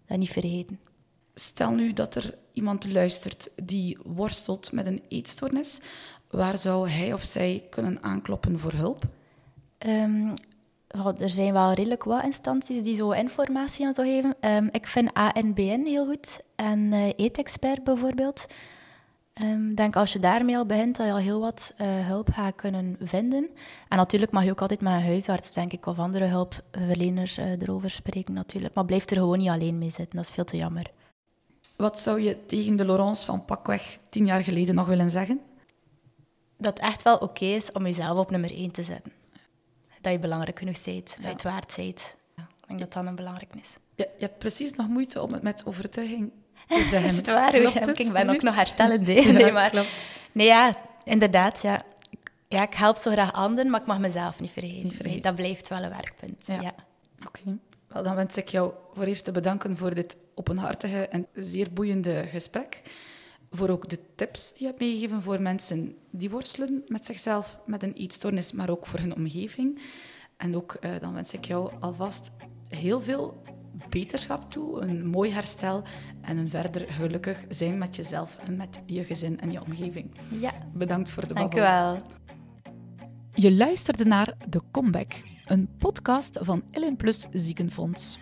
Dat 0.06 0.18
niet 0.18 0.30
vergeten. 0.30 0.80
Stel 1.36 1.72
nu 1.72 1.94
dat 1.94 2.16
er 2.16 2.38
iemand 2.54 2.94
luistert 2.94 3.50
die 3.64 3.98
worstelt 4.04 4.72
met 4.72 4.86
een 4.86 5.02
eetstoornis. 5.08 5.80
Waar 6.30 6.58
zou 6.58 6.90
hij 6.90 7.14
of 7.14 7.24
zij 7.24 7.64
kunnen 7.70 8.04
aankloppen 8.04 8.60
voor 8.60 8.74
hulp? 8.74 9.04
Um, 9.88 10.34
er 11.20 11.30
zijn 11.30 11.54
wel 11.54 11.74
redelijk 11.74 12.04
wat 12.04 12.24
instanties 12.24 12.84
die 12.84 12.96
zo 12.96 13.12
informatie 13.12 13.86
aan 13.86 13.94
zo 13.94 14.04
geven. 14.04 14.36
Um, 14.42 14.70
ik 14.72 14.88
vind 14.88 15.14
ANBN 15.14 15.84
heel 15.86 16.06
goed 16.06 16.42
en 16.56 16.80
uh, 16.80 17.10
Eetexpert 17.16 17.84
bijvoorbeeld. 17.84 18.46
Ik 19.34 19.41
um, 19.41 19.76
denk 19.76 19.96
als 19.96 20.13
je 20.13 20.20
daarmee 20.20 20.58
al 20.58 20.65
begint, 20.65 20.98
dat 20.98 21.06
je 21.06 21.12
al 21.12 21.17
heel 21.17 21.39
wat 21.39 21.74
uh, 21.78 22.08
hulp 22.08 22.30
gaat 22.32 22.56
kunnen 22.56 22.98
vinden. 23.00 23.50
En 23.88 23.98
natuurlijk 23.98 24.32
mag 24.32 24.44
je 24.44 24.52
ook 24.52 24.62
altijd 24.62 24.82
met 24.82 24.94
een 24.94 25.04
huisarts, 25.04 25.54
denk 25.54 25.72
ik, 25.72 25.86
of 25.86 26.00
andere 26.00 26.26
hulpverleners 26.26 27.38
uh, 27.38 27.62
erover 27.62 27.89
spreken 27.89 28.34
natuurlijk. 28.34 28.74
Maar 28.74 28.86
blijf 28.86 29.10
er 29.10 29.17
gewoon 29.17 29.38
niet 29.38 29.50
alleen 29.50 29.78
mee 29.78 29.89
zitten, 29.89 30.15
dat 30.15 30.26
is 30.26 30.34
veel 30.34 30.44
te 30.44 30.58
jammer. 30.58 30.91
Wat 31.76 32.00
zou 32.00 32.22
je 32.22 32.46
tegen 32.46 32.76
de 32.76 32.86
Laurence 32.86 33.26
van 33.26 33.46
pakweg 33.46 34.00
tien 34.10 34.26
jaar 34.26 34.44
geleden 34.44 34.76
nog 34.76 34.88
willen 34.88 35.10
zeggen? 35.10 35.41
Dat 36.58 36.78
het 36.78 36.88
echt 36.88 37.04
wel 37.04 37.17
oké 37.17 37.46
is 37.46 37.72
om 37.72 37.84
jezelf 37.86 38.20
op 38.20 38.32
nummer 38.32 38.52
één 38.52 38.72
te 38.72 38.84
zetten 38.84 39.12
dat 40.02 40.12
je 40.12 40.20
belangrijk 40.20 40.60
genoeg 40.60 40.84
bent, 40.84 41.06
dat 41.15 41.26
je 41.26 41.28
het 41.28 41.41
waard 41.41 41.74
bent. 41.76 42.15
Ja, 42.36 42.44
ik 42.44 42.67
denk 42.67 42.80
dat 42.80 42.94
dat 42.94 43.06
een 43.06 43.15
belangrijk 43.15 43.56
is. 43.56 43.70
Je, 43.96 44.10
je 44.17 44.26
hebt 44.26 44.38
precies 44.38 44.74
nog 44.74 44.88
moeite 44.88 45.22
om 45.22 45.34
het 45.34 45.41
met 45.41 45.65
overtuiging 45.65 46.32
te 46.71 47.01
is 47.05 47.15
het 47.21 47.27
waar? 47.27 47.51
Klopt 47.51 47.86
het? 47.86 47.99
Ik 47.99 48.13
ben 48.13 48.29
ook 48.29 48.41
nog 48.41 48.55
herstellend. 48.55 49.05
Nee, 49.07 49.51
maar, 49.51 49.69
klopt. 49.69 50.07
Nee, 50.31 50.47
ja, 50.47 50.75
inderdaad. 51.03 51.62
Ja. 51.62 51.84
Ja, 52.47 52.62
ik 52.62 52.73
help 52.73 52.97
zo 52.97 53.12
graag 53.12 53.34
anderen, 53.34 53.71
maar 53.71 53.81
ik 53.81 53.88
mag 53.88 53.99
mezelf 53.99 54.39
niet 54.39 54.51
vergeten. 54.51 54.84
Niet 54.84 54.95
vergeten. 54.95 55.12
Nee, 55.12 55.21
dat 55.21 55.36
blijft 55.36 55.67
wel 55.67 55.84
een 55.84 55.89
werkpunt. 55.89 56.45
Ja. 56.45 56.62
Ja. 56.62 56.73
Oké. 57.25 57.57
Wel, 57.88 58.03
dan 58.03 58.15
wens 58.15 58.38
ik 58.38 58.47
jou 58.47 58.73
voor 58.93 59.03
eerst 59.03 59.23
te 59.23 59.31
bedanken 59.31 59.77
voor 59.77 59.93
dit 59.93 60.17
openhartige 60.36 61.07
en 61.07 61.27
zeer 61.34 61.73
boeiende 61.73 62.25
gesprek. 62.31 62.81
Voor 63.51 63.69
ook 63.69 63.89
de 63.89 63.99
tips 64.15 64.49
die 64.51 64.62
je 64.62 64.65
hebt 64.65 64.79
meegegeven 64.79 65.21
voor 65.21 65.41
mensen 65.41 65.95
die 66.10 66.29
worstelen 66.29 66.84
met 66.88 67.05
zichzelf, 67.05 67.57
met 67.65 67.84
een 67.84 67.93
eetstoornis, 67.93 68.51
maar 68.51 68.69
ook 68.69 68.88
voor 68.88 68.99
hun 68.99 69.15
omgeving. 69.15 69.81
En 70.38 70.55
ook 70.55 70.73
eh, 70.73 70.91
dan 70.99 71.13
wens 71.13 71.34
ik 71.34 71.45
jou 71.45 71.71
alvast 71.79 72.31
heel 72.69 73.01
veel 73.01 73.40
beterschap 73.89 74.51
toe, 74.51 74.81
een 74.81 75.07
mooi 75.07 75.31
herstel 75.31 75.84
en 76.21 76.38
een 76.38 76.49
verder 76.49 76.86
gelukkig 76.91 77.45
zijn 77.49 77.77
met 77.77 77.95
jezelf 77.95 78.38
en 78.45 78.55
met 78.55 78.79
je 78.86 79.03
gezin 79.03 79.39
en 79.39 79.51
je 79.51 79.62
omgeving. 79.62 80.12
ja, 80.39 80.53
Bedankt 80.73 81.10
voor 81.10 81.27
de 81.27 81.34
dank 81.34 81.53
u 81.53 81.57
babbel. 81.57 81.84
wel. 81.93 82.01
Je 83.34 83.53
luisterde 83.53 84.05
naar 84.05 84.34
The 84.49 84.62
Comeback, 84.71 85.13
een 85.45 85.69
podcast 85.77 86.38
van 86.41 86.63
Ellen 86.71 86.95
Plus 86.95 87.27
Ziekenfonds. 87.31 88.19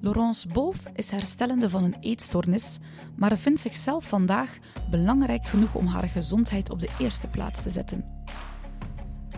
Laurence 0.00 0.48
Boof 0.48 0.78
is 0.94 1.10
herstellende 1.10 1.70
van 1.70 1.84
een 1.84 1.96
eetstoornis, 2.00 2.78
maar 3.16 3.38
vindt 3.38 3.60
zichzelf 3.60 4.08
vandaag 4.08 4.58
belangrijk 4.90 5.44
genoeg 5.46 5.74
om 5.74 5.86
haar 5.86 6.08
gezondheid 6.08 6.70
op 6.70 6.80
de 6.80 6.88
eerste 6.98 7.28
plaats 7.28 7.62
te 7.62 7.70
zetten. 7.70 8.04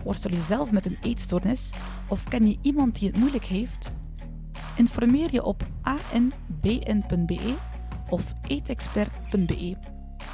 Worstel 0.03 0.31
je 0.31 0.41
zelf 0.41 0.71
met 0.71 0.85
een 0.85 0.97
eetstoornis 1.01 1.73
of 2.09 2.23
ken 2.23 2.47
je 2.47 2.57
iemand 2.61 2.99
die 2.99 3.07
het 3.07 3.17
moeilijk 3.17 3.45
heeft? 3.45 3.91
Informeer 4.75 5.27
je 5.31 5.43
op 5.43 5.67
anbn.be 5.81 7.55
of 8.09 8.33
eetexpert.be 8.47 9.75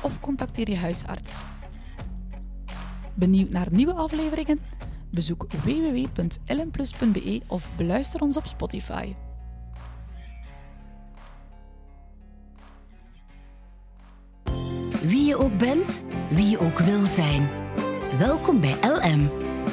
of 0.02 0.20
contacteer 0.20 0.70
je 0.70 0.78
huisarts. 0.78 1.44
Benieuwd 3.14 3.50
naar 3.50 3.68
nieuwe 3.72 3.94
afleveringen? 3.94 4.60
Bezoek 5.12 5.46
www.lmplus.be 5.64 7.42
of 7.48 7.70
beluister 7.76 8.22
ons 8.22 8.38
op 8.38 8.46
Spotify. 8.46 9.14
Wie 15.04 15.26
je 15.26 15.38
ook 15.38 15.58
bent, 15.58 16.02
wie 16.30 16.50
je 16.50 16.60
ook 16.60 16.80
wil 16.80 17.06
zijn. 17.06 17.50
Welkom 18.18 18.60
bij 18.60 18.76
LM, 18.82 19.30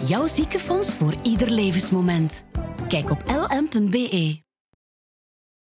jouw 0.06 0.26
ziekenfonds 0.26 0.96
voor 0.96 1.14
ieder 1.22 1.50
levensmoment. 1.50 2.44
Kijk 2.88 3.10
op 3.10 3.22
lm.be. 3.26 4.47